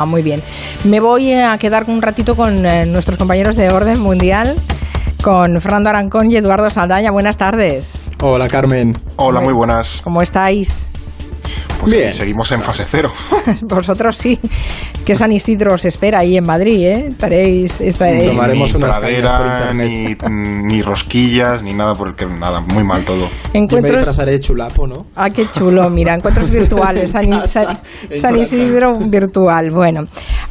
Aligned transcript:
Ah, 0.00 0.06
muy 0.06 0.22
bien. 0.22 0.42
Me 0.84 0.98
voy 0.98 1.34
a 1.34 1.58
quedar 1.58 1.84
un 1.86 2.00
ratito 2.00 2.34
con 2.34 2.64
eh, 2.64 2.86
nuestros 2.86 3.18
compañeros 3.18 3.54
de 3.54 3.70
Orden 3.70 4.00
Mundial, 4.00 4.56
con 5.22 5.60
Fernando 5.60 5.90
Arancón 5.90 6.30
y 6.30 6.36
Eduardo 6.38 6.70
Saldaña. 6.70 7.10
Buenas 7.10 7.36
tardes. 7.36 8.00
Hola, 8.22 8.48
Carmen. 8.48 8.96
Hola, 9.16 9.42
muy 9.42 9.52
buenas. 9.52 10.00
¿Cómo 10.02 10.22
estáis? 10.22 10.88
Pues 11.80 11.92
Bien. 11.92 12.12
seguimos 12.12 12.52
en 12.52 12.62
fase 12.62 12.84
cero. 12.88 13.10
Vosotros 13.62 14.16
sí. 14.16 14.38
Que 15.04 15.16
San 15.16 15.32
Isidro 15.32 15.74
os 15.74 15.84
espera 15.86 16.18
ahí 16.18 16.36
en 16.36 16.44
Madrid, 16.44 16.86
¿eh? 16.86 17.06
Estaréis, 17.08 17.80
estaréis. 17.80 18.28
Tomaremos 18.28 18.74
ni 18.74 18.80
pradera, 18.82 19.72
ni, 19.72 20.14
ni, 20.62 20.82
rosquillas, 20.82 21.62
ni 21.62 21.72
nada 21.72 21.94
por 21.94 22.08
el 22.08 22.14
que 22.14 22.26
nada, 22.26 22.60
muy 22.60 22.84
mal 22.84 23.02
todo. 23.04 23.28
Encuentros... 23.54 23.80
Yo 23.80 23.82
me 23.82 23.90
disfrazaré 23.90 24.32
de 24.32 24.40
chulapo, 24.40 24.86
¿no? 24.86 25.06
Ah, 25.16 25.30
qué 25.30 25.46
chulo, 25.52 25.88
mira, 25.88 26.14
encuentros 26.14 26.50
virtuales. 26.50 27.12
San, 27.12 27.48
San, 27.48 28.38
Isidro 28.38 28.92
virtual. 29.08 29.70
Bueno, 29.70 30.02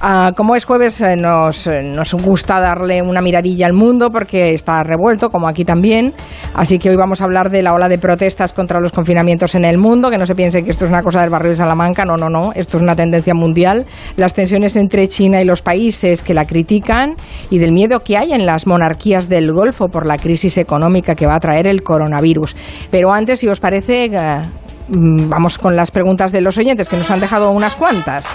uh, 0.02 0.34
como 0.36 0.56
es 0.56 0.66
jueves, 0.66 1.00
eh, 1.02 1.16
nos, 1.16 1.68
eh, 1.68 1.84
nos 1.84 2.14
gusta 2.16 2.60
darle 2.60 3.04
una 3.04 3.22
miradilla 3.22 3.68
al 3.68 3.74
mundo 3.74 4.10
porque 4.10 4.56
está 4.56 4.84
revuelto, 4.84 5.30
como 5.30 5.48
aquí 5.48 5.64
también. 5.64 6.14
Así 6.56 6.80
que 6.80 6.90
hoy 6.90 6.98
vamos 6.98 7.22
a 7.22 7.26
hablar 7.26 7.52
de 7.52 7.62
la 7.62 7.74
ola 7.74 7.88
de 7.88 8.00
protestas 8.00 8.52
contra 8.52 8.80
los 8.80 8.92
confinamientos 8.92 9.54
en 9.54 9.66
el 9.66 9.78
mundo, 9.78 10.10
que 10.10 10.18
no 10.18 10.26
se 10.26 10.34
piense 10.34 10.64
que 10.64 10.72
esto 10.72 10.86
es 10.86 10.90
una 10.90 11.04
cosa 11.04 11.19
del 11.22 11.30
barrio 11.30 11.52
de 11.52 11.58
Salamanca, 11.58 12.06
no, 12.06 12.18
no, 12.18 12.30
no, 12.30 12.52
esto 12.56 12.78
es 12.78 12.84
una 12.84 12.96
tendencia 12.96 13.34
mundial. 13.34 13.86
Las 14.18 14.34
tensiones 14.34 14.76
entre 14.76 15.08
China 15.08 15.42
y 15.42 15.46
los 15.46 15.62
países 15.62 16.24
que 16.24 16.34
la 16.34 16.46
critican 16.46 17.16
y 17.50 17.58
del 17.58 17.72
miedo 17.72 18.02
que 18.02 18.18
hay 18.18 18.34
en 18.34 18.46
las 18.46 18.68
monarquías 18.68 19.30
del 19.30 19.52
Golfo 19.52 19.90
por 19.90 20.06
la 20.06 20.18
crisis 20.18 20.58
económica 20.58 21.16
que 21.16 21.28
va 21.28 21.36
a 21.36 21.40
traer 21.40 21.68
el 21.68 21.84
coronavirus. 21.84 22.56
Pero 22.92 23.12
antes, 23.14 23.40
si 23.40 23.48
os 23.48 23.60
parece, 23.60 24.06
eh, 24.06 24.42
mm, 24.90 25.30
vamos 25.30 25.58
con 25.58 25.76
las 25.76 25.92
preguntas 25.92 26.32
de 26.32 26.42
los 26.42 26.58
oyentes, 26.58 26.90
que 26.90 26.98
nos 26.98 27.10
han 27.12 27.20
dejado 27.20 27.52
unas 27.52 27.76
cuantas. 27.76 28.26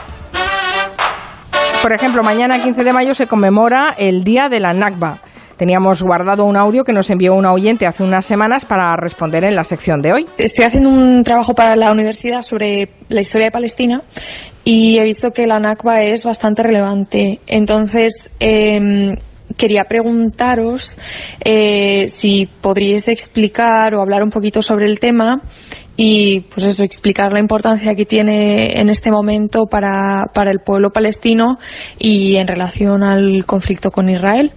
Por 1.83 1.93
ejemplo, 1.93 2.23
mañana 2.23 2.63
15 2.63 2.83
de 2.83 2.93
mayo 2.95 3.15
se 3.15 3.27
conmemora 3.27 3.95
el 3.99 4.25
Día 4.25 4.49
de 4.49 4.59
la 4.59 4.73
Nakba. 4.73 5.19
Teníamos 5.65 6.03
guardado 6.03 6.45
un 6.45 6.57
audio 6.57 6.85
que 6.85 6.93
nos 6.93 7.09
envió 7.09 7.33
un 7.33 7.47
oyente 7.47 7.87
hace 7.87 8.03
unas 8.03 8.27
semanas 8.27 8.67
para 8.67 8.95
responder 8.97 9.45
en 9.45 9.57
la 9.57 9.65
sección 9.65 10.03
de 10.03 10.13
hoy. 10.13 10.27
Estoy 10.37 10.67
haciendo 10.67 10.91
un 10.91 11.25
trabajo 11.25 11.55
para 11.55 11.75
la 11.75 11.91
universidad 11.91 12.43
sobre 12.43 12.91
la 13.09 13.23
historia 13.23 13.47
de 13.47 13.51
Palestina 13.51 14.03
y 14.63 14.99
he 14.99 15.05
visto 15.05 15.31
que 15.31 15.47
la 15.47 15.59
Nakba 15.59 16.03
es 16.03 16.27
bastante 16.27 16.63
relevante. 16.63 17.41
Entonces, 17.47 18.31
em, 18.41 19.17
quería 19.57 19.85
preguntaros 19.85 20.99
eh, 21.43 22.11
si 22.11 22.47
podríais 22.61 23.09
explicar 23.09 23.95
o 23.95 24.03
hablar 24.03 24.23
un 24.23 24.29
poquito 24.29 24.61
sobre 24.61 24.85
el 24.85 25.01
tema 25.01 25.41
y 25.97 26.41
pues 26.41 26.67
eso, 26.67 26.85
explicar 26.85 27.33
la 27.33 27.41
importancia 27.41 27.95
que 27.95 28.05
tiene 28.05 28.79
en 28.79 28.91
este 28.91 29.11
momento 29.11 29.65
para, 29.65 30.27
para 30.35 30.51
el 30.51 30.59
pueblo 30.59 30.91
palestino 30.91 31.57
y 31.99 32.37
en 32.37 32.49
relación 32.49 33.03
al 33.03 33.47
conflicto 33.47 33.91
con 33.91 34.11
Israel. 34.11 34.53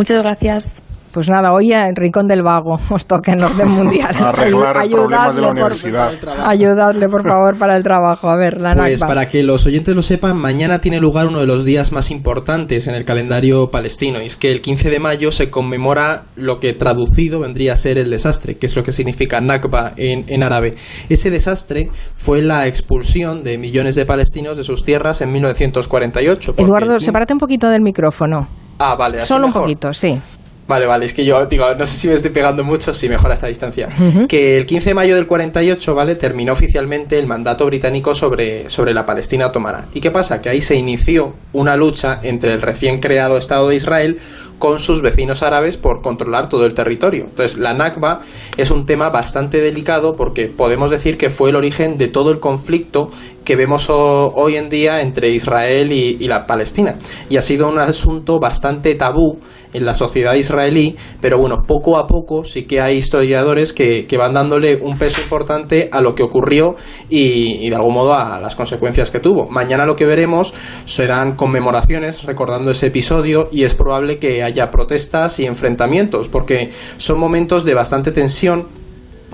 Muchas 0.00 0.16
gracias. 0.16 0.66
Pues 1.12 1.28
nada, 1.28 1.52
hoy 1.52 1.74
en 1.74 1.94
Rincón 1.94 2.26
del 2.26 2.42
Vago 2.42 2.78
os 2.90 3.04
toca 3.04 3.32
en 3.32 3.42
orden 3.44 3.68
mundial. 3.68 4.16
Arreglar 4.18 4.88
problemas 4.88 5.36
de 5.36 5.42
la 5.42 5.50
universidad. 5.50 6.12
ayudadle, 6.46 7.06
por 7.10 7.22
favor, 7.22 7.58
para 7.58 7.76
el 7.76 7.82
trabajo. 7.82 8.30
A 8.30 8.36
ver, 8.36 8.58
la 8.58 8.72
Pues 8.74 9.00
para 9.00 9.28
que 9.28 9.42
los 9.42 9.66
oyentes 9.66 9.94
lo 9.94 10.00
sepan, 10.00 10.38
mañana 10.38 10.80
tiene 10.80 11.00
lugar 11.00 11.26
uno 11.26 11.40
de 11.40 11.46
los 11.46 11.66
días 11.66 11.92
más 11.92 12.10
importantes 12.10 12.88
en 12.88 12.94
el 12.94 13.04
calendario 13.04 13.70
palestino. 13.70 14.22
Y 14.22 14.24
es 14.24 14.36
que 14.36 14.50
el 14.50 14.62
15 14.62 14.88
de 14.88 15.00
mayo 15.00 15.32
se 15.32 15.50
conmemora 15.50 16.22
lo 16.34 16.60
que 16.60 16.72
traducido 16.72 17.40
vendría 17.40 17.74
a 17.74 17.76
ser 17.76 17.98
el 17.98 18.08
desastre, 18.08 18.56
que 18.56 18.64
es 18.64 18.74
lo 18.74 18.82
que 18.82 18.92
significa 18.92 19.38
Nakba 19.42 19.92
en, 19.98 20.24
en 20.28 20.42
árabe. 20.42 20.76
Ese 21.10 21.28
desastre 21.28 21.90
fue 22.16 22.40
la 22.40 22.66
expulsión 22.68 23.44
de 23.44 23.58
millones 23.58 23.96
de 23.96 24.06
palestinos 24.06 24.56
de 24.56 24.64
sus 24.64 24.82
tierras 24.82 25.20
en 25.20 25.30
1948. 25.30 26.54
Eduardo, 26.56 26.98
sepárate 26.98 27.34
un 27.34 27.38
poquito 27.38 27.68
del 27.68 27.82
micrófono. 27.82 28.48
Ah, 28.82 28.94
vale, 28.94 29.26
Solo 29.26 29.46
un 29.46 29.52
poquito, 29.52 29.92
sí. 29.92 30.18
Vale, 30.66 30.86
vale, 30.86 31.04
es 31.04 31.12
que 31.12 31.24
yo 31.24 31.44
digo, 31.46 31.66
no 31.74 31.84
sé 31.84 31.96
si 31.96 32.08
me 32.08 32.14
estoy 32.14 32.30
pegando 32.30 32.62
mucho, 32.62 32.94
si 32.94 33.08
mejor 33.08 33.30
a 33.30 33.34
esta 33.34 33.48
distancia. 33.48 33.88
Que 34.28 34.56
el 34.56 34.66
15 34.66 34.90
de 34.90 34.94
mayo 34.94 35.16
del 35.16 35.26
48, 35.26 35.94
¿vale? 35.96 36.14
Terminó 36.14 36.52
oficialmente 36.52 37.18
el 37.18 37.26
mandato 37.26 37.66
británico 37.66 38.14
sobre, 38.14 38.70
sobre 38.70 38.94
la 38.94 39.04
Palestina 39.04 39.48
otomana. 39.48 39.86
¿Y 39.92 40.00
qué 40.00 40.12
pasa? 40.12 40.40
Que 40.40 40.48
ahí 40.48 40.62
se 40.62 40.76
inició 40.76 41.34
una 41.52 41.76
lucha 41.76 42.20
entre 42.22 42.52
el 42.52 42.62
recién 42.62 43.00
creado 43.00 43.36
Estado 43.36 43.68
de 43.68 43.74
Israel 43.74 44.20
con 44.60 44.78
sus 44.78 45.02
vecinos 45.02 45.42
árabes 45.42 45.76
por 45.76 46.02
controlar 46.02 46.48
todo 46.48 46.64
el 46.66 46.74
territorio. 46.74 47.24
Entonces, 47.24 47.58
la 47.58 47.74
Nakba 47.74 48.20
es 48.56 48.70
un 48.70 48.86
tema 48.86 49.08
bastante 49.08 49.60
delicado 49.60 50.12
porque 50.12 50.46
podemos 50.46 50.92
decir 50.92 51.18
que 51.18 51.30
fue 51.30 51.50
el 51.50 51.56
origen 51.56 51.96
de 51.96 52.06
todo 52.06 52.30
el 52.30 52.38
conflicto 52.38 53.10
que 53.50 53.56
vemos 53.56 53.90
hoy 53.90 54.54
en 54.54 54.68
día 54.68 55.00
entre 55.00 55.30
Israel 55.30 55.90
y, 55.90 56.28
la 56.28 56.46
Palestina. 56.46 56.94
Y 57.28 57.36
ha 57.36 57.42
sido 57.42 57.68
un 57.68 57.80
asunto 57.80 58.38
bastante 58.38 58.94
tabú 58.94 59.40
en 59.72 59.84
la 59.84 59.92
sociedad 59.92 60.34
israelí, 60.34 60.94
pero 61.20 61.36
bueno, 61.36 61.56
poco 61.66 61.98
a 61.98 62.06
poco 62.06 62.44
sí 62.44 62.62
que 62.62 62.80
hay 62.80 62.98
historiadores 62.98 63.72
que, 63.72 64.06
van 64.16 64.34
dándole 64.34 64.76
un 64.76 64.96
peso 64.98 65.20
importante 65.20 65.88
a 65.90 66.00
lo 66.00 66.14
que 66.14 66.22
ocurrió 66.22 66.76
y, 67.08 67.68
de 67.68 67.74
algún 67.74 67.94
modo 67.94 68.14
a 68.14 68.38
las 68.38 68.54
consecuencias 68.54 69.10
que 69.10 69.18
tuvo. 69.18 69.48
Mañana 69.48 69.84
lo 69.84 69.96
que 69.96 70.06
veremos 70.06 70.54
serán 70.84 71.34
conmemoraciones 71.34 72.22
recordando 72.22 72.70
ese 72.70 72.86
episodio 72.86 73.48
y 73.50 73.64
es 73.64 73.74
probable 73.74 74.20
que 74.20 74.44
haya 74.44 74.70
protestas 74.70 75.40
y 75.40 75.46
enfrentamientos, 75.46 76.28
porque 76.28 76.70
son 76.98 77.18
momentos 77.18 77.64
de 77.64 77.74
bastante 77.74 78.12
tensión 78.12 78.68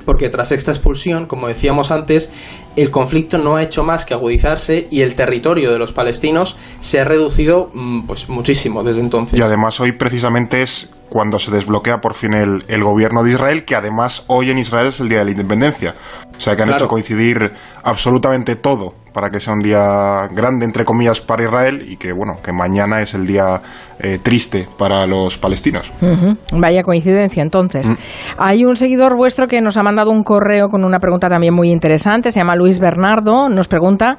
porque 0.06 0.30
tras 0.30 0.52
esta 0.52 0.70
expulsión, 0.70 1.26
como 1.26 1.48
decíamos 1.48 1.90
antes, 1.90 2.30
el 2.76 2.90
conflicto 2.90 3.36
no 3.36 3.56
ha 3.56 3.62
hecho 3.62 3.84
más 3.84 4.06
que 4.06 4.14
agudizarse 4.14 4.88
y 4.90 5.02
el 5.02 5.14
territorio 5.14 5.70
de 5.72 5.78
los 5.78 5.92
palestinos 5.92 6.56
se 6.80 7.00
ha 7.00 7.04
reducido 7.04 7.70
mm, 7.74 8.06
pues 8.06 8.30
muchísimo 8.30 8.82
desde 8.82 9.00
entonces. 9.00 9.38
Y 9.38 9.42
además 9.42 9.78
hoy 9.80 9.92
precisamente 9.92 10.62
es 10.62 10.88
cuando 11.10 11.38
se 11.38 11.50
desbloquea 11.50 12.00
por 12.00 12.14
fin 12.14 12.32
el, 12.32 12.64
el, 12.68 12.82
gobierno 12.82 13.22
de 13.22 13.32
Israel, 13.32 13.64
que 13.64 13.76
además 13.76 14.24
hoy 14.28 14.50
en 14.50 14.58
Israel 14.58 14.88
es 14.88 15.00
el 15.00 15.08
Día 15.08 15.18
de 15.18 15.26
la 15.26 15.30
Independencia. 15.32 15.94
O 16.36 16.40
sea 16.40 16.56
que 16.56 16.62
han 16.62 16.68
claro. 16.68 16.84
hecho 16.84 16.88
coincidir 16.88 17.52
absolutamente 17.82 18.56
todo 18.56 18.94
para 19.16 19.30
que 19.30 19.40
sea 19.40 19.54
un 19.54 19.60
día 19.60 20.28
grande, 20.30 20.66
entre 20.66 20.84
comillas, 20.84 21.22
para 21.22 21.42
Israel 21.42 21.86
y 21.88 21.96
que, 21.96 22.12
bueno, 22.12 22.34
que 22.44 22.52
mañana 22.52 23.00
es 23.00 23.14
el 23.14 23.26
día 23.26 23.62
eh, 23.98 24.18
triste 24.22 24.68
para 24.76 25.06
los 25.06 25.38
palestinos. 25.38 25.90
Uh 26.02 26.04
-huh. 26.04 26.36
Vaya 26.52 26.82
coincidencia, 26.82 27.42
entonces. 27.42 27.88
Mm. 27.88 27.94
Hay 28.36 28.66
un 28.66 28.76
seguidor 28.76 29.16
vuestro 29.16 29.46
que 29.46 29.62
nos 29.62 29.78
ha 29.78 29.82
mandado 29.82 30.10
un 30.10 30.22
correo 30.22 30.68
con 30.68 30.84
una 30.84 30.98
pregunta 30.98 31.30
también 31.30 31.54
muy 31.54 31.70
interesante, 31.70 32.30
se 32.30 32.40
llama 32.40 32.56
Luis 32.56 32.78
Bernardo, 32.78 33.48
nos 33.48 33.68
pregunta 33.68 34.18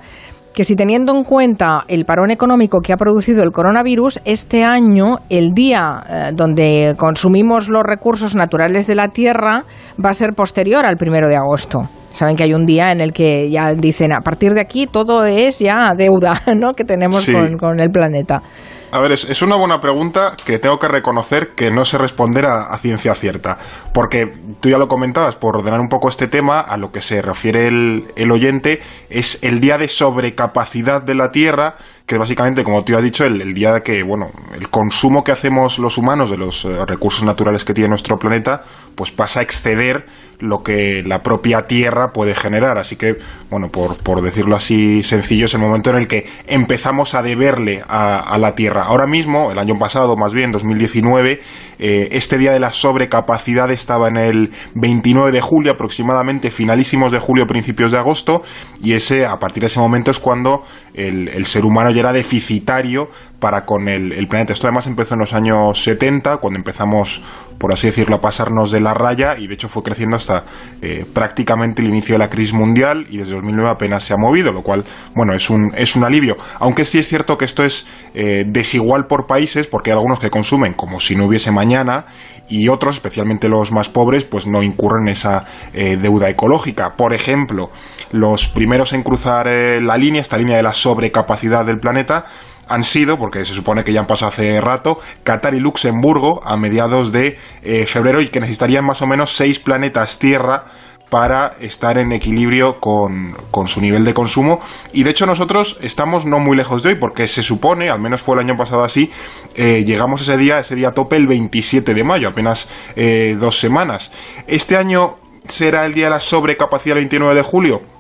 que 0.58 0.64
si 0.64 0.76
teniendo 0.76 1.16
en 1.16 1.24
cuenta 1.24 1.84
el 1.88 2.04
parón 2.04 2.32
económico 2.32 2.82
que 2.82 2.92
ha 2.92 2.98
producido 2.98 3.44
el 3.44 3.52
coronavirus, 3.52 4.20
este 4.26 4.64
año 4.64 5.20
el 5.30 5.54
día 5.54 6.02
eh, 6.10 6.32
donde 6.34 6.96
consumimos 6.98 7.70
los 7.70 7.84
recursos 7.84 8.34
naturales 8.34 8.88
de 8.88 8.96
la 8.96 9.10
Tierra 9.10 9.66
va 10.04 10.10
a 10.10 10.14
ser 10.16 10.34
posterior 10.34 10.84
al 10.84 10.98
primero 10.98 11.28
de 11.28 11.36
agosto. 11.36 11.88
Saben 12.12 12.36
que 12.36 12.42
hay 12.42 12.56
un 12.56 12.66
día 12.66 12.92
en 12.92 13.02
el 13.02 13.14
que 13.14 13.52
ya 13.52 13.76
dicen 13.76 14.12
a 14.12 14.22
partir 14.22 14.56
de 14.56 14.62
aquí 14.62 14.88
todo 14.88 15.26
es 15.26 15.60
ya 15.60 15.94
deuda 15.96 16.42
¿no? 16.58 16.74
que 16.74 16.86
tenemos 16.86 17.22
sí. 17.22 17.34
con, 17.34 17.56
con 17.60 17.80
el 17.80 17.92
planeta. 17.92 18.42
A 18.90 19.00
ver, 19.00 19.12
es, 19.12 19.42
una 19.42 19.58
buena 19.58 19.82
pregunta 19.82 20.36
que 20.46 20.60
tengo 20.60 20.80
que 20.80 20.88
reconocer 20.88 21.50
que 21.50 21.72
no 21.72 21.84
sé 21.84 21.98
responder 21.98 22.46
a, 22.46 22.68
a, 22.68 22.78
ciencia 22.78 23.14
cierta. 23.16 23.58
Porque 23.94 24.34
tú 24.62 24.70
ya 24.70 24.78
lo 24.78 24.88
comentabas, 24.88 25.36
por 25.36 25.58
ordenar 25.58 25.82
un 25.82 25.90
poco 25.90 26.08
este 26.08 26.28
tema, 26.28 26.60
a 26.62 26.78
lo 26.78 26.92
que 26.94 27.02
se 27.02 27.22
refiere 27.22 27.68
el, 27.68 28.06
el 28.16 28.32
oyente, 28.32 28.82
es 29.10 29.40
el 29.44 29.60
día 29.60 29.78
de 29.78 29.90
sobrecapacidad 29.90 31.02
de 31.02 31.16
la 31.16 31.32
Tierra, 31.34 31.76
que 32.08 32.18
básicamente, 32.18 32.64
como 32.64 32.86
tú 32.86 32.96
has 32.96 33.04
dicho, 33.04 33.26
el, 33.26 33.42
el, 33.42 33.54
día 33.54 33.74
de 33.74 33.82
que, 33.82 34.02
bueno, 34.02 34.32
el 34.58 34.70
consumo 34.70 35.26
que 35.26 35.34
hacemos 35.34 35.78
los 35.78 35.98
humanos 35.98 36.32
de 36.32 36.38
los 36.38 36.64
eh, 36.64 36.86
recursos 36.86 37.24
naturales 37.26 37.66
que 37.66 37.74
tiene 37.74 37.90
nuestro 37.90 38.18
planeta, 38.18 38.64
pues 38.96 39.12
pasa 39.12 39.42
a 39.42 39.44
exceder 39.44 40.06
lo 40.40 40.64
que 40.64 41.04
la 41.06 41.22
propia 41.22 41.68
Tierra 41.68 42.14
puede 42.14 42.34
generar. 42.34 42.78
Así 42.78 42.96
que, 42.96 43.18
bueno, 43.50 43.68
por, 43.68 44.02
por 44.04 44.22
decirlo 44.22 44.56
así 44.56 45.04
sencillo, 45.04 45.48
es 45.48 45.54
el 45.54 45.60
momento 45.60 45.90
en 45.90 45.98
el 45.98 46.08
que 46.08 46.26
empezamos 46.48 47.14
a 47.14 47.22
deberle 47.22 47.84
a, 47.86 48.20
a 48.20 48.38
la 48.38 48.56
Tierra. 48.56 48.84
Ahora 48.84 49.06
mismo, 49.06 49.52
el 49.52 49.60
año 49.60 49.78
pasado, 49.78 50.16
más 50.16 50.34
bien, 50.34 50.54
2019, 50.54 51.42
eh, 51.80 52.10
este 52.12 52.38
día 52.38 52.52
de 52.52 52.60
la 52.60 52.72
sobrecapacidad 52.72 53.70
estaba 53.70 54.08
en 54.08 54.18
el 54.18 54.52
29 54.76 55.32
de 55.32 55.42
julio, 55.42 55.72
aproximadamente 55.74 56.50
finalísimos 56.52 57.12
de 57.12 57.20
julio, 57.20 57.46
principios 57.46 57.92
de 57.92 57.98
agosto, 58.00 58.44
y 58.82 58.94
ese, 58.94 59.26
a 59.26 59.38
partir 59.40 59.62
de 59.62 59.68
ese 59.68 59.80
momento 59.80 60.10
es 60.12 60.20
cuando 60.20 60.64
el, 60.98 61.28
el 61.30 61.46
ser 61.46 61.64
humano 61.64 61.92
ya 61.92 62.02
era 62.02 62.14
deficitario 62.14 63.10
para 63.40 63.66
con 63.66 63.88
el, 63.88 64.28
planeta. 64.28 64.54
Esto 64.54 64.68
además 64.68 64.88
empezó 64.88 65.14
en 65.14 65.22
los 65.22 65.34
años 65.34 65.84
70, 65.84 66.38
cuando 66.38 66.58
empezamos 66.58 67.22
por 67.58 67.74
así 67.74 67.88
decirlo, 67.88 68.18
a 68.18 68.22
pasarnos 68.22 68.72
de 68.72 68.80
la 68.80 68.94
raya 68.94 69.38
y 69.38 69.48
de 69.48 69.56
hecho 69.56 69.68
fue 69.68 69.84
creciendo 69.84 70.16
hasta 70.16 70.44
eh, 70.82 71.06
prácticamente 71.12 71.82
el 71.82 71.90
inicio 71.90 72.16
de 72.16 72.20
la 72.20 72.30
crisis 72.30 72.54
mundial 72.54 73.06
y 73.10 73.18
desde 73.18 73.34
2009 73.34 73.70
apenas 73.70 74.04
se 74.04 74.14
ha 74.14 74.18
movido, 74.18 74.52
lo 74.52 74.62
cual, 74.62 74.86
bueno, 75.16 75.34
es 75.34 75.50
un, 75.50 75.72
es 75.76 75.96
un 75.96 76.04
alivio. 76.04 76.36
Aunque 76.60 76.86
sí 76.86 77.00
es 77.00 77.08
cierto 77.08 77.38
que 77.38 77.46
esto 77.46 77.64
es 77.64 77.88
eh, 78.14 78.46
desigual 78.48 79.08
por 79.08 79.26
países, 79.28 79.68
porque 79.68 79.92
hay 79.92 79.96
algunos 79.98 80.20
que 80.20 80.30
consumen 80.30 80.74
como 80.74 81.00
si 81.00 81.16
no 81.16 81.26
hubiese 81.26 81.52
mañana 81.52 82.06
y 82.48 82.70
otros, 82.70 82.96
especialmente 82.96 83.50
los 83.50 83.72
más 83.72 83.90
pobres, 83.90 84.24
pues 84.24 84.48
no 84.48 84.64
incurren 84.64 85.08
en 85.08 85.14
esa 85.14 85.46
eh, 85.74 85.98
deuda 85.98 86.30
ecológica. 86.30 86.94
Por 86.96 87.14
ejemplo, 87.14 87.72
los 88.12 88.48
primeros 88.48 88.94
en 88.94 89.04
cruzar 89.04 89.48
la 89.48 89.98
línea, 89.98 90.22
esta 90.22 90.38
línea 90.38 90.58
de 90.58 90.64
la 90.64 90.74
sobrecapacidad 90.74 91.66
del 91.66 91.80
planeta, 91.80 92.26
han 92.68 92.84
sido, 92.84 93.18
porque 93.18 93.46
se 93.46 93.54
supone 93.54 93.84
que 93.84 93.94
ya 93.94 94.00
han 94.00 94.08
pasado 94.08 94.30
hace 94.30 94.60
rato, 94.62 95.00
Qatar 95.24 95.56
y 95.56 95.60
Luxemburgo 95.60 96.42
a 96.44 96.58
mediados 96.58 97.12
de 97.12 97.38
eh, 97.62 97.86
febrero 97.86 98.22
y 98.22 98.28
que 98.28 98.40
necesitarían 98.40 98.86
más 98.86 99.02
o 99.02 99.08
menos 99.08 99.32
seis 99.32 99.60
planetas 99.60 100.20
Tierra 100.20 100.66
para 101.10 101.56
estar 101.60 101.98
en 101.98 102.12
equilibrio 102.12 102.80
con, 102.80 103.36
su 103.68 103.82
nivel 103.82 104.04
de 104.04 104.14
consumo. 104.14 104.60
Y 104.94 105.04
de 105.04 105.12
hecho 105.12 105.26
nosotros 105.26 105.78
estamos 105.82 106.26
no 106.26 106.40
muy 106.40 106.58
lejos 106.58 106.84
de 106.84 106.90
hoy, 106.90 106.96
porque 106.96 107.28
se 107.28 107.44
supone, 107.44 107.90
al 107.90 108.00
menos 108.00 108.22
fue 108.22 108.36
el 108.36 108.42
año 108.42 108.58
pasado 108.58 108.84
así, 108.84 109.10
eh, 109.56 109.84
llegamos 109.86 110.22
ese 110.22 110.38
día, 110.38 110.60
ese 110.60 110.76
día 110.76 110.92
tope 110.92 111.16
el 111.16 111.28
27 111.28 111.94
de 111.94 112.04
mayo, 112.04 112.28
apenas 112.28 112.70
eh, 112.96 113.38
dos 113.40 113.60
semanas. 113.60 114.12
Este 114.48 114.76
año 114.78 115.18
será 115.48 115.86
el 115.86 115.94
día 115.94 116.06
de 116.06 116.12
la 116.12 116.20
sobrecapacidad 116.20 116.98
el 116.98 117.06
29 117.06 117.36
de 117.36 117.42
julio. 117.42 117.97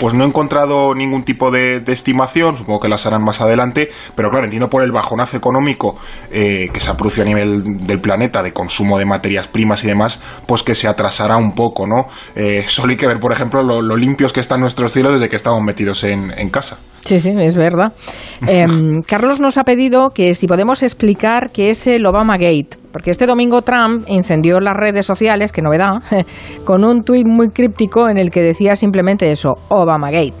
Pues 0.00 0.12
no 0.12 0.24
he 0.24 0.26
encontrado 0.26 0.94
ningún 0.94 1.24
tipo 1.24 1.50
de, 1.50 1.82
estimación, 1.86 2.56
supongo 2.56 2.80
que 2.80 2.88
las 2.88 3.06
harán 3.06 3.22
más 3.22 3.40
adelante, 3.40 3.90
pero 4.16 4.30
claro, 4.30 4.44
entiendo 4.44 4.68
por 4.68 4.82
el 4.82 4.90
bajonazo 4.90 5.36
económico 5.36 5.96
eh, 6.32 6.68
que 6.72 6.80
se 6.80 6.90
ha 6.90 6.96
producido 6.96 7.22
a 7.22 7.26
nivel 7.26 7.86
del 7.86 8.00
planeta 8.00 8.42
de 8.42 8.52
consumo 8.52 8.98
de 8.98 9.06
materias 9.06 9.46
primas 9.46 9.84
y 9.84 9.86
demás, 9.86 10.20
pues 10.46 10.62
que 10.62 10.74
se 10.74 10.88
atrasará 10.88 11.36
un 11.36 11.52
poco, 11.52 11.86
¿no? 11.86 12.08
Eh, 12.34 12.64
solo 12.66 12.90
hay 12.90 12.96
que 12.96 13.06
ver, 13.06 13.20
por 13.20 13.32
ejemplo, 13.32 13.62
lo, 13.62 13.96
limpios 13.96 14.32
que 14.32 14.40
están 14.40 14.60
nuestros 14.60 14.92
cielos 14.92 15.14
desde 15.14 15.28
que 15.28 15.36
estamos 15.36 15.62
metidos 15.62 16.02
en, 16.04 16.50
casa. 16.50 16.78
Sí, 17.04 17.20
sí, 17.20 17.32
es 17.36 17.56
verdad. 17.56 17.92
Em, 18.46 19.02
Carlos 19.02 19.40
nos 19.40 19.56
ha 19.58 19.64
pedido 19.64 20.10
que 20.10 20.34
si 20.34 20.46
podemos 20.46 20.82
explicar 20.82 21.50
qué 21.50 21.70
es 21.70 21.86
el 21.86 22.04
Obama 22.06 22.36
Gate. 22.36 22.78
Porque 22.92 23.10
este 23.10 23.26
domingo 23.26 23.62
Trump 23.62 24.04
incendió 24.08 24.60
las 24.60 24.76
redes 24.76 25.04
sociales, 25.04 25.50
qué 25.50 25.62
novedad, 25.62 26.02
con 26.64 26.84
un 26.84 27.02
tuit 27.02 27.26
muy 27.26 27.50
críptico 27.50 28.08
en 28.08 28.18
el 28.18 28.30
que 28.30 28.42
decía 28.42 28.76
simplemente 28.76 29.30
eso, 29.30 29.54
Obamagate. 29.68 30.34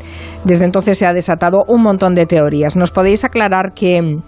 Desde 0.44 0.64
entonces 0.64 0.98
se 0.98 1.06
ha 1.06 1.12
desatado 1.12 1.64
un 1.66 1.82
montón 1.82 2.14
de 2.14 2.26
teorías. 2.26 2.76
¿Nos 2.76 2.90
podéis 2.90 3.24
aclarar 3.24 3.72
qué, 3.74 4.18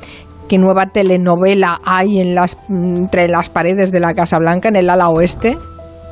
qué 0.48 0.58
nueva 0.58 0.86
telenovela 0.86 1.78
hay 1.84 2.20
en 2.20 2.34
las, 2.34 2.58
entre 2.68 3.28
las 3.28 3.48
paredes 3.48 3.92
de 3.92 4.00
la 4.00 4.14
Casa 4.14 4.38
Blanca, 4.38 4.68
en 4.68 4.76
el 4.76 4.90
ala 4.90 5.08
oeste? 5.08 5.56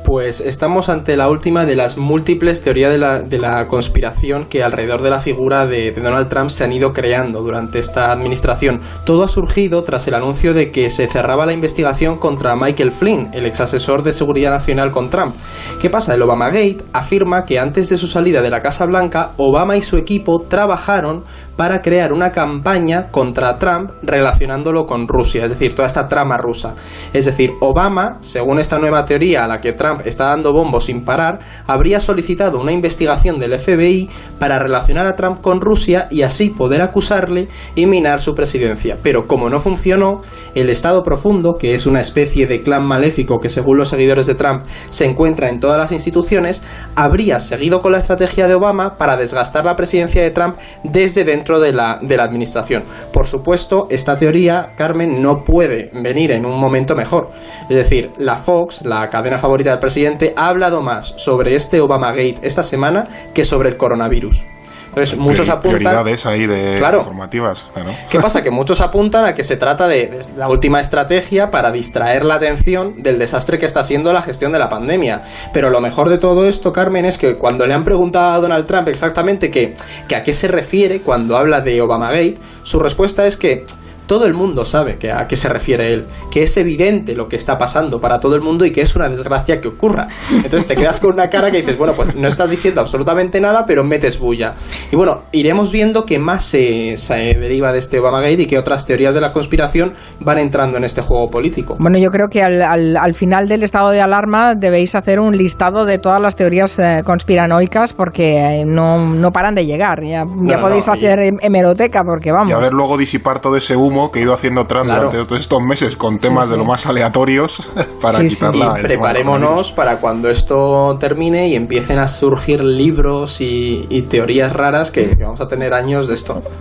Pues 0.05 0.39
estamos 0.39 0.87
ante 0.89 1.17
la 1.17 1.29
última 1.29 1.65
de 1.65 1.75
las 1.75 1.97
múltiples 1.97 2.61
teorías 2.61 2.91
de 2.91 2.99
la, 2.99 3.21
de 3.21 3.39
la 3.39 3.65
conspiración 3.65 4.45
que 4.45 4.61
alrededor 4.61 5.01
de 5.01 5.09
la 5.09 5.19
figura 5.19 5.65
de, 5.65 5.91
Donald 5.93 6.29
Trump 6.29 6.51
se 6.51 6.63
han 6.63 6.71
ido 6.71 6.93
creando 6.93 7.41
durante 7.41 7.79
esta 7.79 8.11
administración. 8.11 8.81
Todo 9.03 9.23
ha 9.23 9.27
surgido 9.27 9.83
tras 9.83 10.07
el 10.07 10.13
anuncio 10.13 10.53
de 10.53 10.71
que 10.71 10.91
se 10.91 11.07
cerraba 11.07 11.47
la 11.47 11.53
investigación 11.53 12.17
contra 12.19 12.55
Michael 12.55 12.91
Flynn, 12.91 13.29
el 13.33 13.47
ex 13.47 13.61
asesor 13.61 14.03
de 14.03 14.13
seguridad 14.13 14.51
nacional 14.51 14.91
con 14.91 15.09
Trump. 15.09 15.33
¿Qué 15.81 15.89
pasa? 15.89 16.13
El 16.13 16.21
Obamagate 16.21 16.77
afirma 16.93 17.45
que 17.45 17.57
antes 17.57 17.89
de 17.89 17.97
su 17.97 18.07
salida 18.07 18.43
de 18.43 18.51
la 18.51 18.61
Casa 18.61 18.85
Blanca, 18.85 19.31
Obama 19.37 19.75
y 19.75 19.81
su 19.81 19.97
equipo 19.97 20.39
trabajaron 20.47 21.23
para 21.55 21.81
crear 21.81 22.13
una 22.13 22.31
campaña 22.31 23.07
contra 23.11 23.57
Trump 23.57 23.91
relacionándolo 24.01 24.85
con 24.85 25.07
Rusia, 25.07 25.45
es 25.45 25.51
decir, 25.51 25.73
toda 25.73 25.87
esta 25.87 26.07
trama 26.07 26.37
rusa. 26.37 26.75
Es 27.13 27.25
decir, 27.25 27.51
Obama, 27.61 28.17
según 28.21 28.59
esta 28.59 28.77
nueva 28.77 29.05
teoría 29.05 29.43
a 29.43 29.47
la 29.47 29.61
que 29.61 29.73
Trump 29.73 30.01
está 30.05 30.25
dando 30.25 30.53
bombo 30.53 30.79
sin 30.79 31.05
parar, 31.05 31.39
habría 31.67 31.99
solicitado 31.99 32.59
una 32.59 32.71
investigación 32.71 33.39
del 33.39 33.57
FBI 33.59 34.09
para 34.39 34.59
relacionar 34.59 35.07
a 35.07 35.15
Trump 35.15 35.41
con 35.41 35.61
Rusia 35.61 36.07
y 36.11 36.23
así 36.23 36.49
poder 36.49 36.81
acusarle 36.81 37.47
y 37.75 37.85
minar 37.85 38.21
su 38.21 38.35
presidencia. 38.35 38.97
Pero 39.01 39.27
como 39.27 39.49
no 39.49 39.59
funcionó, 39.59 40.21
el 40.55 40.69
Estado 40.69 41.03
profundo, 41.03 41.57
que 41.57 41.75
es 41.75 41.85
una 41.85 42.01
especie 42.01 42.47
de 42.47 42.61
clan 42.61 42.85
maléfico 42.85 43.39
que 43.39 43.49
según 43.49 43.77
los 43.77 43.89
seguidores 43.89 44.25
de 44.25 44.35
Trump 44.35 44.65
se 44.89 45.05
encuentra 45.05 45.49
en 45.49 45.59
todas 45.59 45.77
las 45.77 45.91
instituciones, 45.91 46.63
habría 46.95 47.39
seguido 47.39 47.79
con 47.79 47.91
la 47.91 47.99
estrategia 47.99 48.47
de 48.47 48.55
Obama 48.55 48.97
para 48.97 49.17
desgastar 49.17 49.65
la 49.65 49.75
presidencia 49.75 50.21
de 50.21 50.31
Trump 50.31 50.57
desde 50.83 51.23
dentro 51.23 51.44
de 51.53 51.71
la, 51.71 51.99
de 52.01 52.17
la 52.17 52.23
administración. 52.23 52.83
Por 53.13 53.27
supuesto, 53.27 53.87
esta 53.89 54.15
teoría, 54.15 54.73
Carmen, 54.75 55.21
no 55.21 55.43
puede 55.43 55.91
venir 55.93 56.31
en 56.31 56.45
un 56.45 56.59
momento 56.59 56.95
mejor. 56.95 57.29
Es 57.69 57.75
decir, 57.75 58.11
la 58.17 58.35
Fox, 58.35 58.83
la 58.83 59.09
cadena 59.09 59.37
favorita 59.37 59.69
del 59.69 59.79
presidente, 59.79 60.33
ha 60.35 60.47
hablado 60.47 60.81
más 60.81 61.13
sobre 61.17 61.55
este 61.55 61.79
Obamagate 61.79 62.35
esta 62.41 62.63
semana 62.63 63.07
que 63.33 63.45
sobre 63.45 63.69
el 63.69 63.77
coronavirus. 63.77 64.54
Entonces, 64.95 65.19
muchos 65.19 65.49
apuntan. 65.49 65.79
Prioridades 65.79 66.25
ahí 66.25 66.47
de 66.47 66.77
claro. 66.77 66.99
informativas. 66.99 67.65
¿Qué 68.09 68.17
pasa? 68.17 68.41
Que 68.41 68.49
muchos 68.49 68.79
apuntan 68.79 69.25
a 69.25 69.35
que 69.35 69.43
se 69.43 69.57
trata 69.57 69.89
de, 69.89 70.21
la 70.37 70.47
última 70.47 70.79
estrategia 70.79 71.51
para 71.51 71.73
distraer 71.73 72.23
la 72.23 72.35
atención 72.35 73.03
del 73.03 73.19
desastre 73.19 73.59
que 73.59 73.65
está 73.65 73.83
siendo 73.83 74.13
la 74.13 74.21
gestión 74.21 74.53
de 74.53 74.59
la 74.59 74.69
pandemia. 74.69 75.23
Pero 75.51 75.69
lo 75.69 75.81
mejor 75.81 76.07
de 76.07 76.17
todo 76.17 76.47
esto, 76.47 76.71
Carmen, 76.71 77.03
es 77.03 77.17
que 77.17 77.35
cuando 77.35 77.67
le 77.67 77.73
han 77.73 77.83
preguntado 77.83 78.35
a 78.35 78.39
Donald 78.39 78.65
Trump 78.65 78.87
exactamente 78.87 79.51
que, 79.51 79.73
que 80.07 80.15
a 80.15 80.23
qué 80.23 80.33
se 80.33 80.47
refiere 80.47 81.01
cuando 81.01 81.35
habla 81.35 81.59
de 81.59 81.81
Obamagate, 81.81 82.35
su 82.63 82.79
respuesta 82.79 83.25
es 83.25 83.35
que 83.35 83.65
todo 84.07 84.25
el 84.25 84.33
mundo 84.33 84.65
sabe 84.65 84.97
que 84.97 85.11
a 85.11 85.27
qué 85.27 85.35
se 85.35 85.49
refiere 85.49 85.93
él, 85.93 86.05
que 86.31 86.43
es 86.43 86.55
evidente 86.57 87.15
lo 87.15 87.27
que 87.27 87.35
está 87.35 87.57
pasando 87.57 87.99
para 87.99 88.19
todo 88.19 88.35
el 88.35 88.41
mundo 88.41 88.65
y 88.65 88.71
que 88.71 88.81
es 88.81 88.95
una 88.95 89.09
desgracia 89.09 89.59
que 89.61 89.67
ocurra. 89.67 90.07
Entonces 90.31 90.67
te 90.67 90.75
quedas 90.75 90.99
con 90.99 91.13
una 91.13 91.29
cara 91.29 91.51
que 91.51 91.61
dices, 91.61 91.77
bueno, 91.77 91.93
pues 91.93 92.15
no 92.15 92.27
estás 92.27 92.49
diciendo 92.49 92.81
absolutamente 92.81 93.41
nada, 93.41 93.65
pero 93.65 93.83
metes 93.83 94.19
bulla. 94.19 94.53
Y 94.91 94.95
bueno, 94.95 95.23
iremos 95.31 95.71
viendo 95.71 96.05
qué 96.05 96.19
más 96.19 96.43
se, 96.45 96.95
deriva 97.39 97.71
de 97.71 97.79
este 97.79 97.99
Obamagate 97.99 98.43
y 98.43 98.45
qué 98.47 98.57
otras 98.57 98.85
teorías 98.85 99.15
de 99.15 99.21
la 99.21 99.33
conspiración 99.33 99.93
van 100.19 100.37
entrando 100.37 100.77
en 100.77 100.83
este 100.83 101.01
juego 101.01 101.29
político. 101.29 101.75
Bueno, 101.79 101.97
yo 101.97 102.09
creo 102.09 102.27
que 102.29 102.43
al, 102.43 103.13
final 103.15 103.47
del 103.47 103.63
estado 103.63 103.91
de 103.91 104.01
alarma 104.01 104.55
debéis 104.55 104.95
hacer 104.95 105.19
un 105.19 105.37
listado 105.37 105.85
de 105.85 105.99
todas 105.99 106.21
las 106.21 106.35
teorías 106.35 106.77
eh, 106.79 107.01
conspiranoicas 107.05 107.93
porque 107.93 108.61
eh, 108.61 108.65
no, 108.65 109.31
paran 109.31 109.55
de 109.55 109.65
llegar. 109.65 110.03
Ya, 110.03 110.25
podéis 110.59 110.87
hacer 110.87 111.19
hemeroteca 111.41 112.03
porque 112.03 112.31
vamos. 112.31 112.49
Y 112.49 112.53
a 112.53 112.57
ver 112.57 112.73
luego 112.73 112.97
disipar 112.97 113.39
todo 113.39 113.55
ese 113.55 113.75
humo 113.75 113.94
que 114.11 114.19
he 114.19 114.23
ido 114.23 114.33
haciendo 114.33 114.65
Trump 114.65 114.89
durante 114.89 115.17
todos 115.25 115.39
estos 115.39 115.59
meses 115.61 115.95
con 115.95 116.19
temas 116.19 116.49
de 116.49 116.57
lo 116.57 116.65
más 116.65 116.85
aleatorios 116.85 117.61
para 118.01 118.23
quitarla. 118.23 118.75
Y 118.79 118.81
preparémonos 118.81 119.71
para 119.71 119.97
cuando 119.97 120.29
esto 120.29 120.97
termine 120.99 121.47
y 121.47 121.55
empiecen 121.55 121.99
a 121.99 122.07
surgir 122.07 122.63
libros 122.63 123.37
y, 123.39 124.05
teorías 124.09 124.53
raras 124.53 124.91
que, 124.91 125.15
vamos 125.19 125.41
a 125.41 125.47
tener 125.47 125.73
años 125.73 126.07
de 126.07 126.13
esto. 126.13 126.41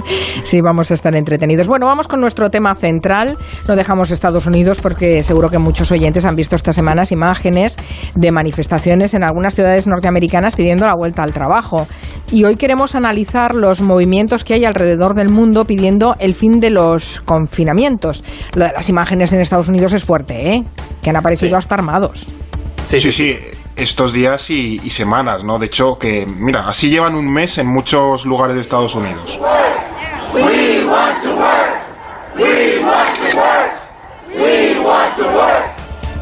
Sí, 0.44 0.60
vamos 0.60 0.90
a 0.90 0.94
estar 0.94 1.14
entretenidos. 1.14 1.69
Bueno, 1.69 1.86
vamos 1.86 2.06
con 2.06 2.20
nuestro 2.20 2.50
tema 2.50 2.75
central. 2.75 3.38
No 3.66 3.76
dejamos 3.76 4.10
Estados 4.10 4.46
Unidos 4.46 4.78
porque 4.82 5.22
seguro 5.22 5.48
que 5.48 5.58
muchos 5.58 5.90
oyentes 5.90 6.26
han 6.26 6.36
visto 6.36 6.54
estas 6.54 6.76
semanas 6.76 7.12
imágenes 7.12 7.76
de 8.14 8.31
manifestaciones 8.31 9.14
en 9.14 9.22
algunas 9.22 9.54
ciudades 9.54 9.86
norteamericanas 9.86 10.54
pidiendo 10.54 10.86
la 10.86 10.94
vuelta 10.94 11.22
al 11.22 11.32
trabajo. 11.32 11.86
Y 12.31 12.44
hoy 12.44 12.56
queremos 12.56 12.94
analizar 12.94 13.54
los 13.54 13.81
movimientos 13.81 14.44
que 14.44 14.54
hay 14.54 14.64
alrededor 14.64 15.14
del 15.14 15.28
mundo 15.28 15.64
pidiendo 15.64 16.16
el 16.19 16.34
fin 16.34 16.60
de 16.60 16.70
los 16.70 17.20
confinamientos. 17.25 18.23
Lo 18.55 18.65
de 18.65 18.72
las 18.72 18.89
imágenes 18.89 19.32
en 19.32 19.41
Estados 19.41 19.69
Unidos 19.69 19.93
es 19.93 20.05
fuerte, 20.05 20.55
¿eh? 20.55 20.65
Que 21.03 21.10
han 21.10 21.17
aparecido 21.17 21.56
hasta 21.56 21.75
armados. 21.75 22.27
Sí, 22.84 23.01
sí, 23.01 23.13
sí. 23.13 23.39
Estos 23.77 24.13
días 24.13 24.51
y, 24.51 24.79
semanas, 24.91 25.43
¿no? 25.43 25.58
De 25.58 25.67
hecho, 25.67 25.98
que, 25.98 26.27
mira, 26.27 26.69
así 26.69 26.91
llevan 26.91 27.15
un 27.17 27.32
mes 27.32 27.58
en 27.58 27.67
muchos 27.67 28.25
lugares 28.25 28.55
de 28.55 28.63
Estados 28.63 28.94
Unidos. 28.94 29.41